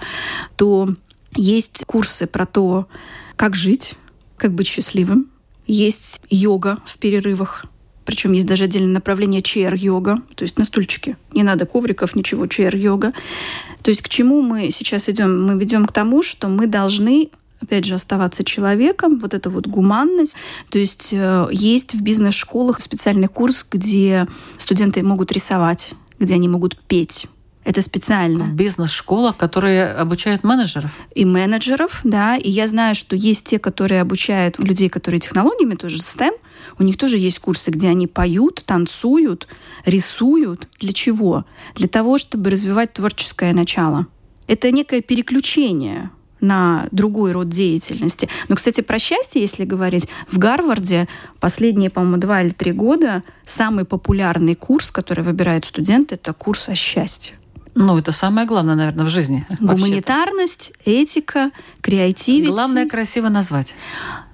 то 0.56 0.90
есть 1.36 1.84
курсы 1.86 2.28
про 2.28 2.46
то, 2.46 2.88
как 3.36 3.56
жить, 3.56 3.96
как 4.38 4.54
быть 4.54 4.68
счастливым. 4.68 5.30
Есть 5.68 6.22
йога 6.30 6.80
в 6.86 6.98
перерывах 6.98 7.66
Причем 8.06 8.34
есть 8.34 8.46
даже 8.46 8.66
отдельное 8.66 8.94
направление 8.94 9.42
чейр-йога, 9.42 10.18
то 10.36 10.44
есть 10.44 10.60
на 10.60 10.66
стульчике. 10.66 11.18
Не 11.34 11.42
надо 11.42 11.66
ковриков, 11.66 12.16
ничего, 12.16 12.46
чейр-йога. 12.46 13.14
То 13.82 13.90
есть 13.90 14.04
к 14.04 14.10
чему 14.10 14.42
мы 14.42 14.70
сейчас 14.70 15.10
идем? 15.10 15.44
Мы 15.44 15.58
ведем 15.58 15.86
к 15.86 15.92
тому, 15.92 16.22
что 16.22 16.48
мы 16.48 16.68
должны 16.68 17.32
опять 17.62 17.86
же, 17.86 17.96
оставаться 17.96 18.44
человеком, 18.44 19.18
вот 19.18 19.34
эта 19.34 19.50
вот 19.50 19.66
гуманность. 19.66 20.36
То 20.70 20.78
есть 20.78 21.10
э, 21.14 21.48
есть 21.52 21.96
в 21.96 22.02
бизнес-школах 22.02 22.80
специальный 22.80 23.28
курс, 23.28 23.66
где 23.70 24.28
студенты 24.58 25.02
могут 25.02 25.32
рисовать, 25.32 25.94
где 26.20 26.36
они 26.36 26.48
могут 26.48 26.78
петь. 26.78 27.28
Это 27.66 27.82
специально. 27.82 28.46
В 28.46 28.54
бизнес-школах, 28.54 29.38
которые 29.38 29.92
обучают 29.92 30.44
менеджеров? 30.44 30.92
И 31.16 31.26
менеджеров, 31.26 32.02
да. 32.04 32.38
И 32.38 32.48
я 32.48 32.68
знаю, 32.68 32.94
что 32.94 33.16
есть 33.16 33.46
те, 33.48 33.58
которые 33.58 34.02
обучают 34.02 34.60
людей, 34.60 34.88
которые 34.88 35.20
технологиями, 35.20 35.74
тоже 35.74 35.98
STEM. 35.98 36.34
У 36.78 36.84
них 36.84 36.96
тоже 36.98 37.18
есть 37.18 37.40
курсы, 37.40 37.72
где 37.72 37.90
они 37.90 38.06
поют, 38.06 38.64
танцуют, 38.68 39.48
рисуют. 39.84 40.68
Для 40.80 40.94
чего? 40.94 41.46
Для 41.74 41.88
того, 41.88 42.20
чтобы 42.20 42.52
развивать 42.52 42.94
творческое 42.94 43.52
начало. 43.52 44.06
Это 44.46 44.70
некое 44.70 45.02
переключение 45.02 46.12
на 46.42 46.88
другой 46.92 47.32
род 47.32 47.50
деятельности. 47.50 48.30
Но, 48.48 48.56
кстати, 48.56 48.82
про 48.82 49.00
счастье, 49.00 49.42
если 49.42 49.66
говорить, 49.66 50.08
в 50.30 50.38
Гарварде 50.38 51.08
последние, 51.40 51.90
по-моему, 51.90 52.18
два 52.18 52.44
или 52.44 52.52
три 52.52 52.74
года 52.74 53.24
самый 53.44 53.86
популярный 53.86 54.54
курс, 54.54 54.92
который 54.92 55.24
выбирают 55.24 55.66
студенты, 55.66 56.14
это 56.14 56.32
курс 56.34 56.70
о 56.70 56.76
счастье. 56.76 57.34
Ну, 57.76 57.98
это 57.98 58.14
самое 58.14 58.48
главное, 58.48 58.76
наверное, 58.76 59.06
в 59.06 59.10
жизни. 59.10 59.46
Гуманитарность, 59.60 60.72
этика, 60.86 61.52
креативность. 61.82 62.54
Главное 62.54 62.88
красиво 62.88 63.28
назвать. 63.28 63.76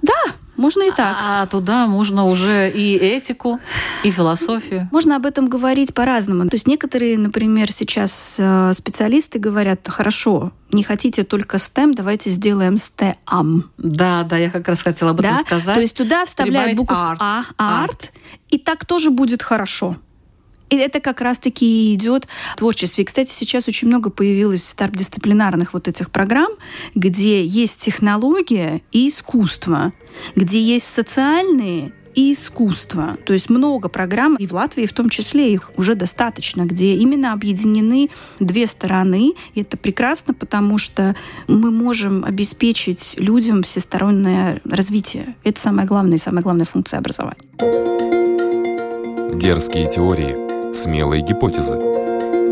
Да, 0.03 0.13
можно 0.57 0.83
и 0.83 0.91
так. 0.91 1.17
А, 1.19 1.41
а 1.41 1.47
туда 1.47 1.87
можно 1.87 2.27
уже 2.27 2.69
и 2.69 2.95
этику, 2.95 3.59
и 4.03 4.11
философию. 4.11 4.87
Можно 4.91 5.15
об 5.15 5.25
этом 5.25 5.49
говорить 5.49 5.91
по-разному. 5.93 6.47
То 6.49 6.55
есть 6.55 6.67
некоторые, 6.67 7.17
например, 7.17 7.71
сейчас 7.71 8.35
э, 8.37 8.71
специалисты 8.75 9.39
говорят, 9.39 9.87
хорошо, 9.87 10.51
не 10.71 10.83
хотите 10.83 11.23
только 11.23 11.57
STEM, 11.57 11.93
давайте 11.95 12.29
сделаем 12.29 12.75
STEAM. 12.75 13.63
Да, 13.79 14.21
да, 14.23 14.37
я 14.37 14.51
как 14.51 14.67
раз 14.67 14.83
хотела 14.83 15.11
об 15.11 15.19
этом 15.19 15.35
да? 15.35 15.41
сказать. 15.41 15.73
То 15.73 15.81
есть 15.81 15.97
туда 15.97 16.25
вставляют 16.25 16.77
букву 16.77 16.95
А, 16.95 17.45
арт, 17.57 18.13
и 18.49 18.59
так 18.59 18.85
тоже 18.85 19.09
будет 19.09 19.41
хорошо. 19.41 19.97
И 20.71 20.77
это 20.77 21.01
как 21.01 21.21
раз-таки 21.21 21.91
и 21.91 21.95
идет 21.95 22.27
в 22.53 22.57
творчестве. 22.57 23.03
И, 23.03 23.05
кстати, 23.05 23.29
сейчас 23.29 23.67
очень 23.67 23.89
много 23.89 24.09
появилось 24.09 24.65
старбдисциплинарных 24.65 25.73
вот 25.73 25.87
этих 25.87 26.09
программ, 26.09 26.53
где 26.95 27.45
есть 27.45 27.81
технология 27.81 28.81
и 28.91 29.09
искусство, 29.09 29.91
где 30.35 30.61
есть 30.61 30.87
социальные 30.87 31.91
и 32.15 32.31
искусство. 32.33 33.17
То 33.25 33.33
есть 33.33 33.49
много 33.49 33.89
программ, 33.89 34.35
и 34.35 34.47
в 34.47 34.53
Латвии 34.53 34.85
в 34.85 34.93
том 34.93 35.09
числе 35.09 35.53
их 35.53 35.71
уже 35.75 35.95
достаточно, 35.95 36.63
где 36.63 36.95
именно 36.95 37.33
объединены 37.33 38.09
две 38.39 38.65
стороны. 38.65 39.33
И 39.53 39.61
это 39.61 39.75
прекрасно, 39.75 40.33
потому 40.33 40.77
что 40.77 41.15
мы 41.47 41.71
можем 41.71 42.23
обеспечить 42.23 43.15
людям 43.17 43.63
всестороннее 43.63 44.61
развитие. 44.63 45.35
Это 45.43 45.59
самая 45.59 45.85
главная 45.85 46.15
и 46.15 46.19
самая 46.19 46.43
главная 46.43 46.65
функция 46.65 46.99
образования. 46.99 47.41
Дерзкие 49.37 49.89
теории– 49.89 50.35
смелые 50.73 51.21
гипотезы. 51.21 51.75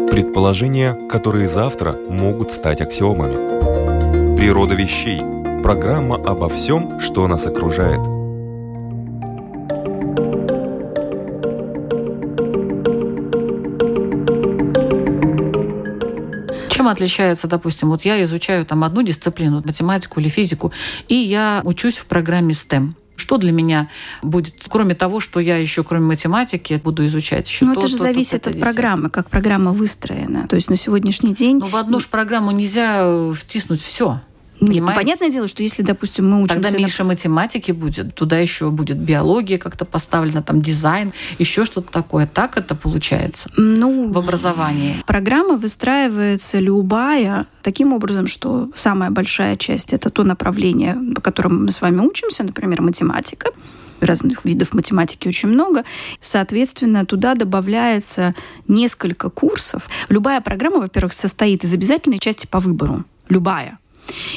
Предположения, 0.09 0.93
которые 1.09 1.47
завтра 1.47 1.95
могут 2.09 2.51
стать 2.51 2.81
аксиомами. 2.81 4.35
Природа 4.37 4.73
вещей. 4.73 5.21
Программа 5.63 6.15
обо 6.15 6.49
всем, 6.49 6.99
что 6.99 7.27
нас 7.27 7.45
окружает. 7.45 7.99
Чем 16.69 16.87
отличается, 16.87 17.47
допустим, 17.47 17.89
вот 17.89 18.03
я 18.03 18.23
изучаю 18.23 18.65
там 18.65 18.83
одну 18.83 19.01
дисциплину, 19.01 19.61
математику 19.63 20.19
или 20.19 20.29
физику, 20.29 20.71
и 21.07 21.15
я 21.15 21.61
учусь 21.63 21.97
в 21.97 22.05
программе 22.05 22.53
STEM. 22.53 22.93
Что 23.19 23.37
для 23.37 23.51
меня 23.51 23.89
будет, 24.21 24.55
кроме 24.67 24.95
того, 24.95 25.19
что 25.19 25.39
я 25.39 25.57
еще, 25.57 25.83
кроме 25.83 26.05
математики, 26.05 26.79
буду 26.83 27.05
изучать 27.05 27.49
еще 27.49 27.65
Ну, 27.65 27.73
то, 27.73 27.81
это 27.81 27.89
же 27.89 27.97
то, 27.97 28.03
зависит 28.03 28.43
то, 28.43 28.49
от 28.49 28.59
программы, 28.59 29.09
как 29.09 29.29
программа 29.29 29.71
выстроена. 29.71 30.47
То 30.47 30.55
есть 30.55 30.69
на 30.69 30.75
сегодняшний 30.75 31.33
день... 31.33 31.57
Но 31.57 31.67
в 31.67 31.75
одну 31.75 31.99
же 31.99 32.07
программу 32.07 32.51
нельзя 32.51 33.31
втиснуть 33.33 33.81
все. 33.81 34.21
Нет, 34.61 34.83
ну, 34.83 34.93
понятное 34.93 35.29
дело, 35.29 35.47
что 35.47 35.63
если, 35.63 35.83
допустим, 35.83 36.29
мы 36.29 36.41
учимся... 36.41 36.61
Тогда 36.61 36.77
меньше 36.77 37.03
на... 37.03 37.09
математики 37.09 37.71
будет, 37.71 38.13
туда 38.15 38.37
еще 38.37 38.69
будет 38.69 38.97
биология 38.97 39.57
как-то 39.57 39.85
поставлена, 39.85 40.41
там 40.41 40.61
дизайн, 40.61 41.13
еще 41.37 41.65
что-то 41.65 41.91
такое. 41.91 42.27
Так 42.27 42.57
это 42.57 42.75
получается 42.75 43.49
ну, 43.55 44.11
в 44.11 44.17
образовании? 44.17 45.01
Программа 45.05 45.55
выстраивается 45.55 46.59
любая 46.59 47.47
таким 47.61 47.93
образом, 47.93 48.27
что 48.27 48.69
самая 48.75 49.11
большая 49.11 49.55
часть— 49.55 49.93
это 49.93 50.09
то 50.09 50.23
направление, 50.23 50.97
по 51.15 51.21
которому 51.21 51.59
мы 51.59 51.71
с 51.71 51.81
вами 51.81 52.01
учимся, 52.01 52.43
например, 52.43 52.81
математика 52.81 53.51
разных 54.01 54.45
видов 54.45 54.73
математики 54.73 55.27
очень 55.27 55.49
много. 55.49 55.83
Соответственно, 56.21 57.05
туда 57.05 57.35
добавляется 57.35 58.35
несколько 58.67 59.29
курсов. 59.29 59.89
Любая 60.09 60.41
программа, 60.41 60.79
во-первых, 60.79 61.13
состоит 61.13 61.63
из 61.63 61.73
обязательной 61.73 62.19
части 62.19 62.47
по 62.47 62.59
выбору. 62.59 63.03
Любая. 63.27 63.77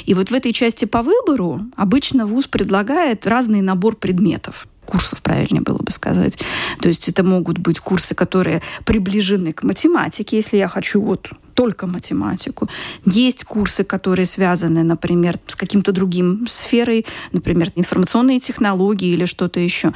И 0.05 0.15
вот 0.15 0.31
в 0.31 0.35
этой 0.35 0.53
части 0.53 0.85
по 0.85 1.03
выбору 1.03 1.63
обычно 1.77 2.27
ВУЗ 2.27 2.47
предлагает 2.47 3.27
разный 3.27 3.61
набор 3.61 3.97
предметов 3.97 4.67
курсов, 4.87 5.23
правильнее 5.23 5.63
было 5.63 5.79
бы 5.79 5.91
сказать. 5.91 6.39
То 6.81 6.89
есть 6.89 7.09
это 7.09 7.23
могут 7.23 7.59
быть 7.59 7.79
курсы, 7.79 8.15
которые 8.15 8.63
приближены 8.85 9.53
к 9.53 9.63
математике, 9.63 10.37
если 10.37 10.57
я 10.57 10.69
хочу 10.69 11.01
вот 11.01 11.31
только 11.55 11.87
математику. 11.87 12.69
Есть 13.07 13.45
курсы, 13.45 13.85
которые 13.85 14.27
связаны, 14.27 14.83
например, 14.83 15.39
с 15.47 15.57
каким-то 15.57 15.93
другим 15.93 16.47
сферой, 16.49 17.07
например, 17.33 17.71
информационные 17.75 18.41
технологии 18.41 19.13
или 19.13 19.25
что-то 19.25 19.61
еще. 19.61 19.93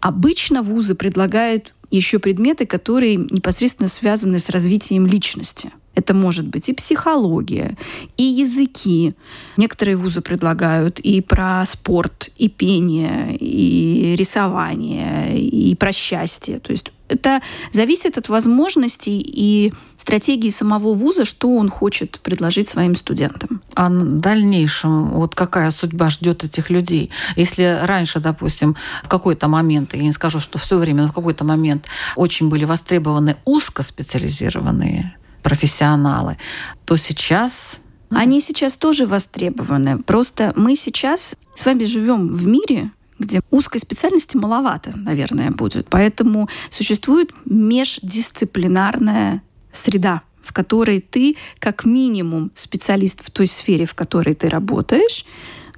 Обычно 0.00 0.62
вузы 0.62 0.94
предлагают 0.94 1.74
еще 1.90 2.18
предметы, 2.18 2.66
которые 2.66 3.16
непосредственно 3.16 3.88
связаны 3.88 4.38
с 4.38 4.48
развитием 4.48 5.06
личности– 5.06 5.72
это 5.94 6.14
может 6.14 6.46
быть 6.48 6.68
и 6.68 6.72
психология, 6.72 7.76
и 8.16 8.22
языки. 8.22 9.14
Некоторые 9.56 9.96
вузы 9.96 10.20
предлагают 10.20 10.98
и 11.00 11.20
про 11.20 11.64
спорт, 11.66 12.30
и 12.36 12.48
пение, 12.48 13.36
и 13.36 14.16
рисование, 14.16 15.38
и 15.38 15.74
про 15.74 15.92
счастье. 15.92 16.58
То 16.58 16.72
есть 16.72 16.92
это 17.08 17.42
зависит 17.72 18.16
от 18.16 18.30
возможностей 18.30 19.20
и 19.20 19.72
стратегии 19.96 20.48
самого 20.48 20.94
вуза, 20.94 21.26
что 21.26 21.54
он 21.54 21.68
хочет 21.68 22.18
предложить 22.20 22.68
своим 22.68 22.96
студентам. 22.96 23.60
А 23.74 23.90
в 23.90 24.20
дальнейшем 24.20 25.10
вот 25.10 25.34
какая 25.34 25.70
судьба 25.70 26.08
ждет 26.08 26.42
этих 26.42 26.70
людей? 26.70 27.10
Если 27.36 27.80
раньше, 27.84 28.18
допустим, 28.18 28.76
в 29.04 29.08
какой-то 29.08 29.48
момент, 29.48 29.94
я 29.94 30.02
не 30.02 30.12
скажу, 30.12 30.40
что 30.40 30.58
все 30.58 30.78
время, 30.78 31.02
но 31.02 31.08
в 31.08 31.12
какой-то 31.12 31.44
момент 31.44 31.86
очень 32.16 32.48
были 32.48 32.64
востребованы 32.64 33.36
узкоспециализированные 33.44 35.14
профессионалы, 35.42 36.38
то 36.84 36.96
сейчас 36.96 37.78
они 38.10 38.40
сейчас 38.40 38.76
тоже 38.76 39.06
востребованы. 39.06 39.98
Просто 40.02 40.52
мы 40.56 40.74
сейчас 40.74 41.34
с 41.54 41.64
вами 41.64 41.84
живем 41.84 42.28
в 42.28 42.46
мире, 42.46 42.90
где 43.18 43.40
узкой 43.50 43.78
специальности 43.78 44.36
маловато, 44.36 44.92
наверное, 44.94 45.50
будет. 45.50 45.88
Поэтому 45.88 46.48
существует 46.70 47.30
междисциплинарная 47.46 49.42
среда, 49.70 50.22
в 50.42 50.52
которой 50.52 51.00
ты 51.00 51.36
как 51.58 51.84
минимум 51.84 52.50
специалист 52.54 53.24
в 53.24 53.30
той 53.30 53.46
сфере, 53.46 53.86
в 53.86 53.94
которой 53.94 54.34
ты 54.34 54.48
работаешь, 54.48 55.24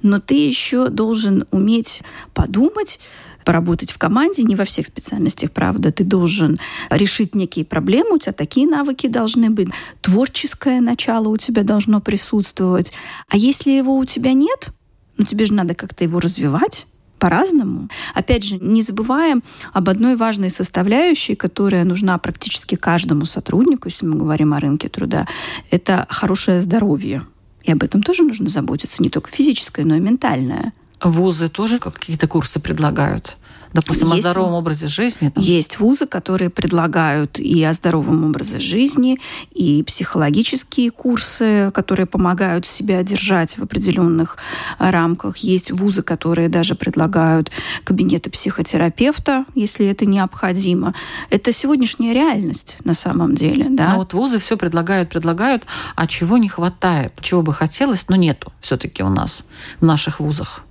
но 0.01 0.19
ты 0.19 0.45
еще 0.45 0.89
должен 0.89 1.45
уметь 1.51 2.03
подумать, 2.33 2.99
поработать 3.45 3.91
в 3.91 3.97
команде, 3.97 4.43
не 4.43 4.55
во 4.55 4.65
всех 4.65 4.87
специальностях, 4.87 5.51
правда, 5.51 5.91
ты 5.91 6.03
должен 6.03 6.59
решить 6.89 7.35
некие 7.35 7.63
проблемы, 7.63 8.15
у 8.15 8.17
тебя 8.17 8.33
такие 8.33 8.67
навыки 8.67 9.07
должны 9.07 9.49
быть, 9.49 9.69
творческое 10.01 10.81
начало 10.81 11.29
у 11.29 11.37
тебя 11.37 11.63
должно 11.63 12.01
присутствовать. 12.01 12.91
А 13.29 13.37
если 13.37 13.71
его 13.71 13.95
у 13.95 14.05
тебя 14.05 14.33
нет, 14.33 14.69
ну 15.17 15.25
тебе 15.25 15.45
же 15.45 15.53
надо 15.53 15.75
как-то 15.75 16.03
его 16.03 16.19
развивать, 16.19 16.87
по-разному. 17.19 17.89
Опять 18.13 18.43
же, 18.43 18.57
не 18.57 18.81
забываем 18.81 19.41
об 19.71 19.89
одной 19.89 20.17
важной 20.17 20.49
составляющей, 20.49 21.35
которая 21.35 21.85
нужна 21.85 22.17
практически 22.17 22.75
каждому 22.75 23.25
сотруднику, 23.25 23.87
если 23.87 24.05
мы 24.05 24.17
говорим 24.17 24.53
о 24.53 24.59
рынке 24.59 24.89
труда, 24.89 25.25
это 25.71 26.07
хорошее 26.09 26.59
здоровье. 26.59 27.25
И 27.63 27.71
об 27.71 27.83
этом 27.83 28.03
тоже 28.03 28.23
нужно 28.23 28.49
заботиться, 28.49 29.01
не 29.01 29.09
только 29.09 29.31
физическое, 29.31 29.85
но 29.85 29.95
и 29.95 29.99
ментальное. 29.99 30.73
Вузы 31.01 31.49
тоже 31.49 31.79
какие-то 31.79 32.27
курсы 32.27 32.59
предлагают? 32.59 33.37
допустим, 33.75 34.07
есть, 34.07 34.19
о 34.19 34.21
здоровом 34.21 34.53
образе 34.53 34.87
жизни? 34.87 35.29
Там? 35.29 35.43
Есть 35.43 35.79
вузы, 35.79 36.07
которые 36.07 36.49
предлагают 36.49 37.37
и 37.37 37.63
о 37.63 37.73
здоровом 37.73 38.25
образе 38.25 38.59
жизни, 38.59 39.19
и 39.51 39.83
психологические 39.83 40.91
курсы, 40.91 41.71
которые 41.73 42.05
помогают 42.05 42.65
себя 42.65 43.03
держать 43.03 43.57
в 43.57 43.63
определенных 43.63 44.37
рамках. 44.79 45.37
Есть 45.37 45.71
вузы, 45.71 46.01
которые 46.01 46.47
даже 46.47 46.75
предлагают 46.75 47.51
кабинеты 47.83 48.29
психотерапевта, 48.29 49.45
если 49.55 49.85
это 49.87 50.05
необходимо. 50.05 50.95
Это 51.29 51.51
сегодняшняя 51.51 52.13
реальность 52.13 52.77
на 52.83 52.93
самом 52.93 53.35
деле. 53.35 53.67
Да? 53.69 53.91
Но 53.91 53.97
вот 53.97 54.13
вузы 54.13 54.39
все 54.39 54.55
предлагают, 54.57 55.09
предлагают, 55.09 55.63
а 55.95 56.07
чего 56.07 56.37
не 56.37 56.47
хватает, 56.47 57.13
чего 57.21 57.41
бы 57.41 57.53
хотелось, 57.53 58.07
но 58.07 58.15
нету 58.15 58.53
все-таки 58.61 59.03
у 59.03 59.09
нас 59.09 59.43
в 59.81 59.85
наших 59.85 60.21
вузах. 60.21 60.63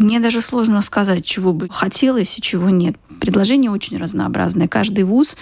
Мне 0.00 0.18
даже 0.18 0.40
сложно 0.40 0.80
сказать, 0.80 1.26
чего 1.26 1.52
бы 1.52 1.68
хотелось 1.68 2.38
и 2.38 2.42
чего 2.42 2.70
нет. 2.70 2.96
Предложения 3.20 3.70
очень 3.70 3.98
разнообразные. 3.98 4.66
Каждый 4.66 5.04
вуз 5.04 5.36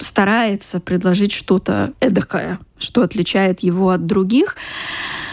старается 0.00 0.80
предложить 0.80 1.30
что-то 1.30 1.92
эдакое, 2.00 2.58
что 2.78 3.02
отличает 3.02 3.60
его 3.60 3.90
от 3.90 4.04
других. 4.04 4.56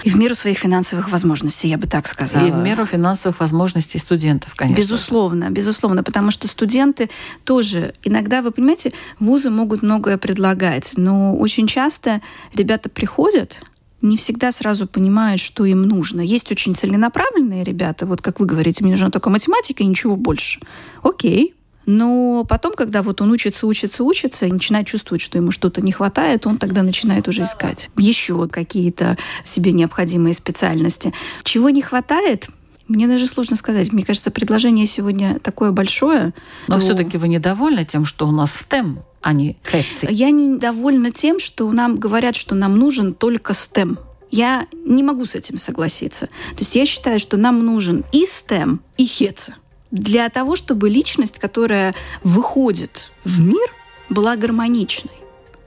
И 0.04 0.12
в 0.12 0.18
меру 0.18 0.36
своих 0.36 0.60
финансовых 0.60 1.10
возможностей, 1.10 1.68
я 1.68 1.80
бы 1.80 1.88
так 1.88 2.08
сказала. 2.08 2.46
И 2.46 2.52
в 2.52 2.58
меру 2.58 2.86
финансовых 2.86 3.40
возможностей 3.40 3.98
студентов, 3.98 4.54
конечно. 4.56 4.80
Безусловно, 4.80 5.50
безусловно, 5.50 6.04
потому 6.04 6.30
что 6.30 6.48
студенты 6.48 7.10
тоже, 7.46 7.96
иногда, 8.04 8.44
вы 8.44 8.52
понимаете, 8.52 8.94
вузы 9.20 9.50
могут 9.50 9.82
многое 9.82 10.20
предлагать, 10.20 10.94
но 10.96 11.36
очень 11.36 11.66
часто 11.66 12.22
ребята 12.54 12.88
приходят, 12.90 13.58
не 14.02 14.18
всегда 14.18 14.52
сразу 14.52 14.88
понимают, 14.88 15.42
что 15.42 15.66
им 15.66 15.84
нужно. 15.84 16.22
Есть 16.22 16.52
очень 16.52 16.76
целенаправленные 16.76 17.64
ребята, 17.64 18.06
вот 18.06 18.22
как 18.22 18.40
вы 18.40 18.46
говорите, 18.46 18.84
мне 18.84 18.94
нужна 18.94 19.10
только 19.10 19.30
математика 19.30 19.84
и 19.84 19.86
ничего 19.86 20.16
больше. 20.16 20.60
Окей, 21.04 21.54
но 21.86 22.46
потом, 22.48 22.74
когда 22.74 23.02
вот 23.02 23.20
он 23.20 23.32
учится, 23.32 23.66
учится, 23.66 24.04
учится, 24.04 24.46
и 24.46 24.52
начинает 24.52 24.86
чувствовать, 24.86 25.24
что 25.24 25.40
ему 25.40 25.50
что-то 25.50 25.82
не 25.82 25.92
хватает, 25.92 26.46
он 26.46 26.60
тогда 26.60 26.84
начинает 26.84 27.28
уже 27.28 27.46
искать 27.46 27.90
еще 27.98 28.48
какие-то 28.48 29.18
себе 29.44 29.72
необходимые 29.72 30.36
специальности. 30.36 31.14
Чего 31.44 31.72
не 31.72 31.82
хватает, 31.82 32.50
мне 32.90 33.08
даже 33.08 33.28
сложно 33.28 33.56
сказать. 33.56 33.94
Мне 33.94 34.04
кажется, 34.04 34.32
предложение 34.32 34.86
сегодня 34.86 35.40
такое 35.40 35.72
большое. 35.72 36.34
Но 36.68 36.76
то... 36.76 36.82
все-таки 36.82 37.18
вы 37.18 37.28
недовольны 37.28 37.86
тем, 37.86 38.04
что 38.04 38.28
у 38.28 38.32
нас 38.32 38.52
STEM, 38.52 38.98
а 39.22 39.32
не 39.34 39.58
HETC? 39.64 40.12
Я 40.12 40.32
недовольна 40.32 41.12
тем, 41.12 41.40
что 41.40 41.72
нам 41.72 41.98
говорят, 41.98 42.36
что 42.36 42.56
нам 42.56 42.78
нужен 42.78 43.14
только 43.14 43.54
STEM. 43.54 43.98
Я 44.32 44.68
не 44.86 45.04
могу 45.04 45.26
с 45.26 45.36
этим 45.36 45.58
согласиться. 45.58 46.28
То 46.28 46.60
есть 46.60 46.76
я 46.76 46.86
считаю, 46.86 47.20
что 47.20 47.38
нам 47.38 47.66
нужен 47.66 48.04
и 48.12 48.26
STEM, 48.26 48.80
и 48.98 49.06
HETC 49.06 49.54
для 49.92 50.30
того, 50.30 50.56
чтобы 50.56 50.90
личность, 50.90 51.40
которая 51.40 51.96
выходит 52.24 53.12
в 53.24 53.40
мир, 53.40 53.70
была 54.10 54.36
гармоничной. 54.36 55.12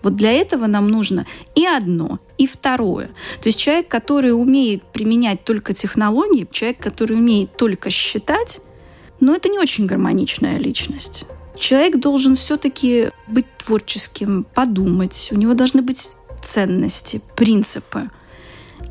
Вот 0.03 0.17
для 0.17 0.33
этого 0.33 0.67
нам 0.67 0.89
нужно 0.89 1.27
и 1.55 1.65
одно, 1.65 2.19
и 2.39 2.47
второе. 2.47 3.09
То 3.41 3.49
есть 3.49 3.59
человек, 3.59 3.89
который 3.89 4.33
умеет 4.33 4.83
применять 4.83 5.45
только 5.45 5.75
технологии, 5.75 6.49
человек, 6.51 6.79
который 6.79 7.17
умеет 7.17 7.57
только 7.57 7.91
считать, 7.91 8.61
но 9.21 9.35
это 9.35 9.49
не 9.49 9.59
очень 9.59 9.87
гармоничная 9.87 10.59
личность. 10.59 11.25
Человек 11.57 12.01
должен 12.01 12.35
все-таки 12.35 13.11
быть 13.29 13.47
творческим, 13.59 14.45
подумать. 14.55 15.29
У 15.31 15.37
него 15.37 15.55
должны 15.55 15.83
быть 15.83 16.11
ценности, 16.43 17.21
принципы. 17.37 18.11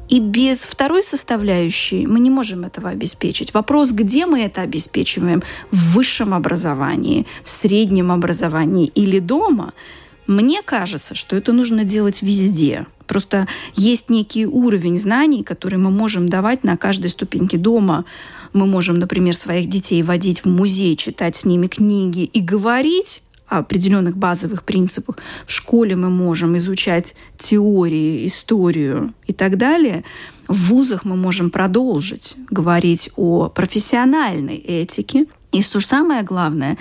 И 0.07 0.19
без 0.19 0.63
второй 0.63 1.03
составляющей 1.03 2.05
мы 2.05 2.19
не 2.19 2.29
можем 2.29 2.63
этого 2.63 2.89
обеспечить. 2.89 3.53
Вопрос, 3.53 3.91
где 3.91 4.25
мы 4.25 4.41
это 4.41 4.61
обеспечиваем, 4.61 5.41
в 5.71 5.95
высшем 5.95 6.33
образовании, 6.33 7.27
в 7.43 7.49
среднем 7.49 8.11
образовании 8.11 8.87
или 8.87 9.19
дома– 9.19 9.73
мне 10.27 10.61
кажется, 10.61 11.15
что 11.15 11.35
это 11.35 11.51
нужно 11.53 11.83
делать 11.83 12.21
везде. 12.21 12.85
Просто 13.07 13.47
есть 13.75 14.09
некий 14.09 14.45
уровень 14.45 14.97
знаний, 14.97 15.43
который 15.43 15.77
мы 15.77 15.91
можем 15.91 16.29
давать 16.29 16.63
на 16.63 16.77
каждой 16.77 17.09
ступеньке 17.09 17.57
дома. 17.57 18.05
Мы 18.53 18.65
можем, 18.65 18.99
например, 18.99 19.35
своих 19.35 19.67
детей 19.67 20.01
водить 20.03 20.45
в 20.45 20.47
музей, 20.47 20.95
читать 20.95 21.35
с 21.35 21.45
ними 21.45 21.67
книги 21.67 22.23
и 22.23 22.39
говорить 22.39 23.23
о 23.47 23.57
определенных 23.57 24.15
базовых 24.15 24.63
принципах. 24.63 25.17
В 25.45 25.51
школе 25.51 25.97
мы 25.97 26.09
можем 26.09 26.55
изучать 26.55 27.15
теории, 27.37 28.25
историю 28.25 29.13
и 29.27 29.33
так 29.33 29.57
далее. 29.57 30.05
В 30.47 30.69
вузах 30.69 31.03
мы 31.03 31.17
можем 31.17 31.49
продолжить 31.49 32.35
говорить 32.49 33.09
о 33.17 33.49
профессиональной 33.49 34.55
этике. 34.55 35.25
И 35.51 35.61
что 35.61 35.81
самое 35.81 36.23
главное, 36.23 36.77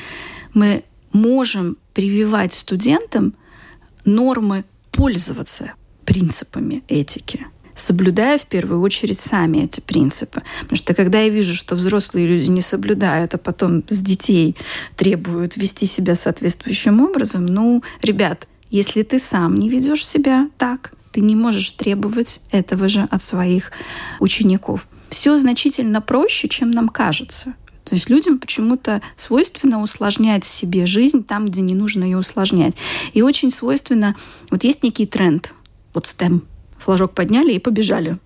мы 0.55 0.85
можем 1.13 1.77
прививать 2.01 2.55
студентам 2.55 3.35
нормы 4.07 4.65
пользоваться 4.91 5.73
принципами 6.07 6.83
этики 6.89 7.47
соблюдая 7.75 8.37
в 8.37 8.47
первую 8.47 8.83
очередь 8.83 9.21
сами 9.21 9.59
эти 9.65 9.81
принципы. 9.81 10.43
Потому 10.61 10.77
что 10.77 10.93
когда 10.93 11.21
я 11.21 11.31
вижу, 11.31 11.55
что 11.55 11.75
взрослые 11.75 12.27
люди 12.27 12.51
не 12.51 12.61
соблюдают, 12.61 13.35
а 13.35 13.39
потом 13.39 13.85
с 13.89 14.01
детей 14.01 14.55
требуют 14.97 15.57
вести 15.57 15.87
себя 15.87 16.15
соответствующим 16.15 17.01
образом, 17.01 17.47
ну, 17.47 17.83
ребят, 18.03 18.49
если 18.71 19.03
ты 19.03 19.19
сам 19.19 19.55
не 19.57 19.71
ведешь 19.71 20.07
себя 20.07 20.51
так, 20.59 20.93
ты 21.13 21.23
не 21.23 21.35
можешь 21.35 21.71
требовать 21.71 22.43
этого 22.51 22.89
же 22.89 23.09
от 23.11 23.23
своих 23.23 23.73
учеников. 24.21 24.87
Все 25.09 25.39
значительно 25.39 26.03
проще, 26.03 26.49
чем 26.49 26.71
нам 26.71 26.91
кажется. 26.91 27.55
То 27.85 27.95
есть 27.95 28.09
людям 28.11 28.39
почему-то 28.39 29.03
свойственно 29.17 29.83
усложнять 29.83 30.45
себе 30.45 30.87
жизнь 30.87 31.25
там, 31.25 31.47
где 31.47 31.61
не 31.61 31.75
нужно 31.75 32.05
ее 32.05 32.19
усложнять. 32.19 32.75
И 33.13 33.23
очень 33.23 33.51
свойственно, 33.51 34.17
вот 34.51 34.65
есть 34.65 34.83
некий 34.83 35.07
тренд, 35.07 35.55
вот 35.95 36.07
STEM, 36.07 36.43
флажок 36.79 37.15
подняли 37.15 37.53
и 37.53 37.59
побежали. 37.59 38.19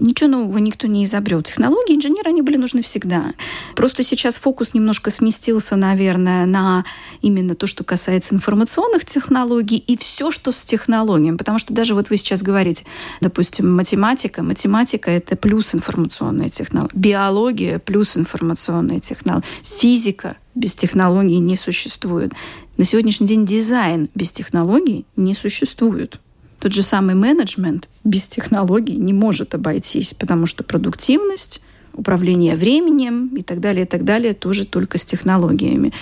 Ничего 0.00 0.30
нового 0.30 0.58
никто 0.58 0.86
не 0.86 1.04
изобрел. 1.04 1.42
Технологии 1.42 1.94
инженеры, 1.94 2.30
они 2.30 2.40
были 2.40 2.56
нужны 2.56 2.82
всегда. 2.82 3.34
Просто 3.76 4.02
сейчас 4.02 4.36
фокус 4.36 4.72
немножко 4.72 5.10
сместился, 5.10 5.76
наверное, 5.76 6.46
на 6.46 6.84
именно 7.20 7.54
то, 7.54 7.66
что 7.66 7.84
касается 7.84 8.34
информационных 8.34 9.04
технологий 9.04 9.76
и 9.76 9.98
все, 9.98 10.30
что 10.30 10.52
с 10.52 10.64
технологиями. 10.64 11.36
Потому 11.36 11.58
что 11.58 11.74
даже 11.74 11.94
вот 11.94 12.08
вы 12.08 12.16
сейчас 12.16 12.42
говорите, 12.42 12.84
допустим, 13.20 13.70
математика. 13.74 14.42
Математика— 14.42 15.10
это 15.12 15.36
плюс 15.36 15.74
информационные 15.74 16.48
технологии. 16.48 16.96
Биология— 16.96 17.78
плюс 17.84 18.16
информационные 18.16 19.00
технологии. 19.00 19.44
Физика 19.78 20.36
без 20.54 20.74
технологий 20.74 21.38
не 21.38 21.56
существует. 21.56 22.32
На 22.78 22.84
сегодняшний 22.84 23.26
день 23.26 23.44
дизайн 23.44 24.08
без 24.14 24.32
технологий 24.32 25.04
не 25.16 25.34
существует. 25.34 26.18
Тот 26.60 26.74
же 26.74 26.82
самый 26.82 27.14
менеджмент 27.14 27.88
без 28.04 28.26
технологий 28.26 28.96
не 28.96 29.14
может 29.14 29.54
обойтись, 29.54 30.12
потому 30.14 30.46
что 30.46 30.62
продуктивность, 30.62 31.62
управление 31.94 32.54
временем 32.54 33.28
и 33.34 33.42
так 33.42 33.60
далее, 33.60 33.84
и 33.84 33.88
так 33.88 34.04
далее 34.04 34.34
тоже 34.34 34.66
только 34.66 34.98
с 34.98 35.04
технологиями. 35.04 35.92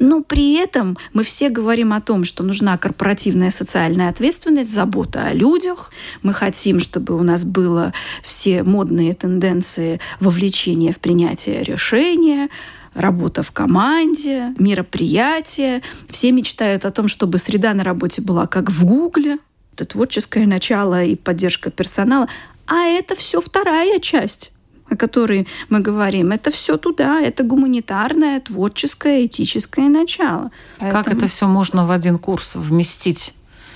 Но 0.00 0.22
при 0.22 0.54
этом 0.54 0.98
мы 1.12 1.22
все 1.22 1.50
говорим 1.50 1.92
о 1.92 2.00
том, 2.00 2.24
что 2.24 2.42
нужна 2.42 2.76
корпоративная 2.76 3.50
социальная 3.50 4.08
ответственность, 4.08 4.72
забота 4.72 5.26
о 5.26 5.32
людях. 5.32 5.92
Мы 6.22 6.34
хотим, 6.34 6.80
чтобы 6.80 7.16
у 7.16 7.22
нас 7.22 7.44
было 7.44 7.92
все 8.22 8.64
модные 8.64 9.14
тенденции 9.14 10.00
вовлечения 10.20 10.92
в 10.92 10.98
принятие 10.98 11.62
решения, 11.62 12.48
работа 12.94 13.42
в 13.42 13.52
команде, 13.52 14.54
мероприятия. 14.58 15.82
Все 16.08 16.32
мечтают 16.32 16.84
о 16.84 16.90
том, 16.90 17.08
чтобы 17.08 17.38
среда 17.38 17.72
на 17.74 17.84
работе 17.84 18.20
была 18.20 18.46
как 18.46 18.70
в 18.70 18.84
Гугле, 18.84 19.38
творческое 19.84 20.46
начало 20.46 21.04
и 21.04 21.16
поддержка 21.16 21.70
персонала. 21.70 22.28
А 22.66 22.84
это 22.84 23.14
все 23.14 23.40
вторая 23.40 23.98
часть 24.00 24.52
о 24.90 24.96
которой 24.96 25.46
мы 25.68 25.80
говорим, 25.80 26.32
это 26.32 26.50
все 26.50 26.76
туда, 26.78 27.20
это 27.20 27.42
гуманитарное, 27.42 28.40
творческое, 28.40 29.26
этическое 29.26 29.88
начало. 29.88 30.50
Поэтому... 30.78 31.04
Как 31.04 31.12
это 31.12 31.26
все 31.26 31.46
можно 31.46 31.86
в 31.86 31.90
один 31.90 32.18
курс 32.18 32.54
вместить? 32.54 33.34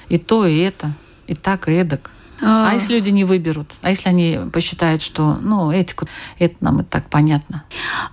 И 0.08 0.18
то, 0.18 0.46
и 0.46 0.58
это, 0.58 0.92
и 1.26 1.34
так, 1.34 1.68
и 1.68 1.72
эдак. 1.72 2.10
А, 2.40 2.70
а 2.70 2.74
если 2.74 2.94
люди 2.94 3.10
не 3.10 3.24
выберут? 3.24 3.70
А 3.82 3.90
если 3.90 4.08
они 4.08 4.40
посчитают, 4.52 5.00
что 5.00 5.38
ну, 5.40 5.70
этику, 5.70 6.08
это 6.38 6.56
нам 6.60 6.80
и 6.80 6.84
так 6.84 7.08
понятно? 7.08 7.64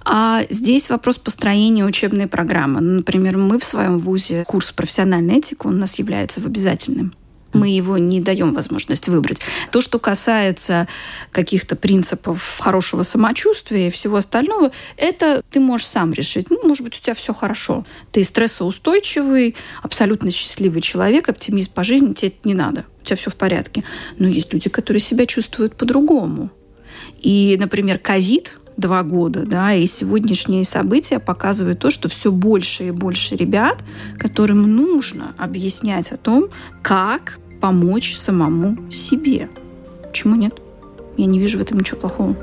А 0.06 0.43
здесь 0.52 0.89
вопрос 0.89 1.17
построения 1.17 1.84
учебной 1.84 2.28
программы. 2.28 2.80
Например, 2.80 3.38
мы 3.38 3.58
в 3.58 3.63
своем 3.63 3.97
ВУЗе 3.97 4.43
курс 4.47 4.71
профессиональной 4.71 5.38
этики 5.38 5.65
у 5.65 5.71
нас 5.71 5.97
является 5.97 6.41
в 6.41 6.45
обязательным 6.45 7.13
мы 7.53 7.69
его 7.69 7.97
не 7.97 8.21
даем 8.21 8.53
возможность 8.53 9.07
выбрать. 9.07 9.39
То, 9.71 9.81
что 9.81 9.99
касается 9.99 10.88
каких-то 11.31 11.75
принципов 11.75 12.59
хорошего 12.59 13.03
самочувствия 13.03 13.88
и 13.88 13.91
всего 13.91 14.17
остального, 14.17 14.71
это 14.97 15.43
ты 15.49 15.59
можешь 15.59 15.88
сам 15.88 16.13
решить. 16.13 16.49
Ну, 16.49 16.59
может 16.67 16.83
быть, 16.83 16.97
у 16.97 17.01
тебя 17.01 17.13
все 17.13 17.33
хорошо. 17.33 17.85
Ты 18.12 18.23
стрессоустойчивый, 18.23 19.55
абсолютно 19.81 20.31
счастливый 20.31 20.81
человек, 20.81 21.29
оптимист 21.29 21.73
по 21.73 21.83
жизни, 21.83 22.13
тебе 22.13 22.30
это 22.30 22.47
не 22.47 22.53
надо. 22.53 22.86
У 23.01 23.05
тебя 23.05 23.15
все 23.15 23.32
в 23.32 23.36
порядке. 23.36 23.84
Но 24.17 24.28
есть 24.28 24.53
люди, 24.53 24.69
которые 24.69 25.01
себя 25.01 25.26
чувствуют 25.26 25.76
по-другому. 25.76 26.51
И, 27.19 27.57
например, 27.59 27.97
ковид 27.97 28.57
два 28.80 29.03
года, 29.03 29.45
да, 29.45 29.73
и 29.73 29.86
сегодняшние 29.86 30.63
события 30.63 31.19
показывают 31.19 31.80
то, 31.80 31.91
что 31.91 32.09
все 32.09 32.32
больше 32.32 32.88
и 32.88 32.91
больше 32.91 33.36
ребят, 33.36 33.84
которым 34.17 34.75
нужно 34.75 35.34
объяснять 35.38 36.11
о 36.11 36.17
том, 36.17 36.49
как 36.82 37.39
помочь 37.61 38.15
самому 38.15 38.91
себе. 38.91 39.49
Почему 40.07 40.36
нет? 40.36 40.53
Я 41.17 41.25
не 41.25 41.39
вижу 41.39 41.57
в 41.57 41.61
этом 41.61 41.80
ничего 41.80 41.99
плохого. 41.99 42.36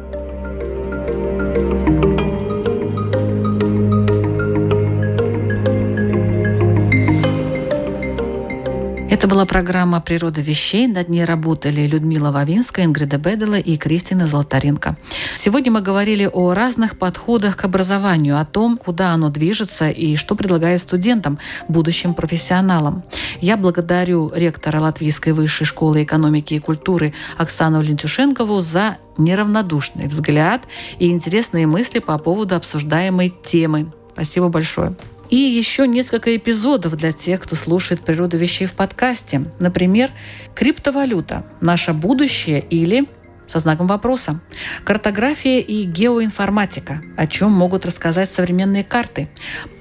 Это 9.09 9.29
была 9.29 9.47
программа 9.47 10.01
«Природа 10.01 10.41
вещей». 10.41 10.89
Над 10.89 11.09
ней 11.09 11.25
работали 11.25 11.87
Людмила 11.87 12.33
Вавинская, 12.33 12.85
Ингрида 12.87 13.19
Бедела 13.19 13.55
и 13.55 13.77
Кристина 13.77 14.27
Золотаренко. 14.27 14.97
Сегодня 15.37 15.71
мы 15.71 15.81
говорили 15.81 16.29
о 16.31 16.55
разных 16.55 16.99
подходах 16.99 17.57
к 17.57 17.65
образованию, 17.65 18.41
о 18.41 18.45
том, 18.45 18.77
куда 18.77 19.13
оно 19.13 19.31
движется 19.31 19.91
и 19.91 20.17
что 20.17 20.35
предлагает 20.35 20.81
студентам, 20.81 21.39
будущим 21.69 22.15
профессионалам. 22.15 23.05
Я 23.41 23.57
благодарю 23.57 24.33
ректора 24.35 24.81
Латвийской 24.81 25.31
высшей 25.31 25.67
школы 25.67 26.03
экономики 26.03 26.55
и 26.55 26.59
культуры 26.59 27.15
Оксану 27.39 27.83
Лентюшенкову 27.83 28.61
за 28.61 28.99
неравнодушный 29.19 30.09
взгляд 30.09 30.63
и 30.99 31.11
интересные 31.11 31.69
мысли 31.69 32.01
по 32.01 32.19
поводу 32.19 32.57
обсуждаемой 32.57 33.33
темы. 33.45 33.93
Спасибо 34.15 34.49
большое. 34.49 34.97
И 35.31 35.37
еще 35.37 35.89
несколько 35.89 36.37
эпизодов 36.37 36.97
для 36.97 37.13
тех, 37.13 37.41
кто 37.41 37.57
слушает 37.57 38.01
«Природу 38.01 38.37
вещей» 38.37 38.67
в 38.67 38.75
подкасте. 38.75 39.45
Например, 39.59 40.11
«Криптовалюта. 40.55 41.45
Наше 41.61 41.93
будущее» 41.93 42.61
или 42.61 43.07
со 43.47 43.59
знаком 43.59 43.87
вопроса. 43.87 44.41
Картография 44.85 45.61
и 45.61 45.85
геоинформатика. 45.85 47.03
О 47.17 47.27
чем 47.27 47.53
могут 47.53 47.87
рассказать 47.87 48.33
современные 48.33 48.85
карты. 48.85 49.29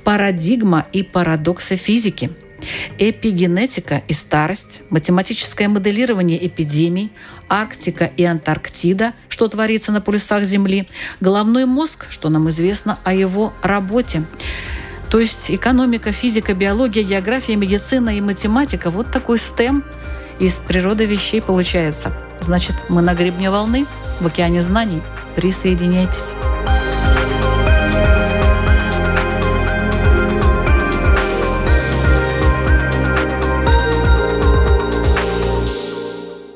Парадигма 0.04 0.86
и 0.91 1.04
парадоксы 1.04 1.76
физики. 1.76 2.32
Эпигенетика 2.98 4.02
и 4.08 4.14
старость, 4.14 4.82
математическое 4.89 5.68
моделирование 5.68 6.48
эпидемий, 6.48 7.12
Арктика 7.50 8.06
и 8.06 8.24
Антарктида, 8.24 9.14
что 9.30 9.48
творится 9.48 9.91
на 9.91 10.02
полюсах 10.02 10.43
Земли, 10.46 10.88
головной 11.20 11.66
мозг, 11.66 12.08
что 12.10 12.30
нам 12.30 12.50
известно 12.50 12.98
о 13.04 13.14
его 13.14 13.54
работе. 13.62 14.24
То 15.16 15.22
есть 15.22 15.49
экономика, 15.49 16.11
физика, 16.11 16.53
биология, 16.53 17.01
география, 17.01 17.55
медицина 17.55 18.18
и 18.18 18.20
математика– 18.20 18.89
вот 18.91 19.11
такой 19.13 19.38
стем 19.38 19.82
из 20.39 20.55
природы 20.55 21.05
вещей 21.05 21.41
получается. 21.41 22.11
Значит, 22.41 22.76
мы 22.89 23.01
на 23.01 23.13
гребне 23.13 23.49
волны, 23.49 23.86
в 24.20 24.28
океане 24.28 24.61
знаний. 24.61 25.01
Присоединяйтесь. 25.34 26.34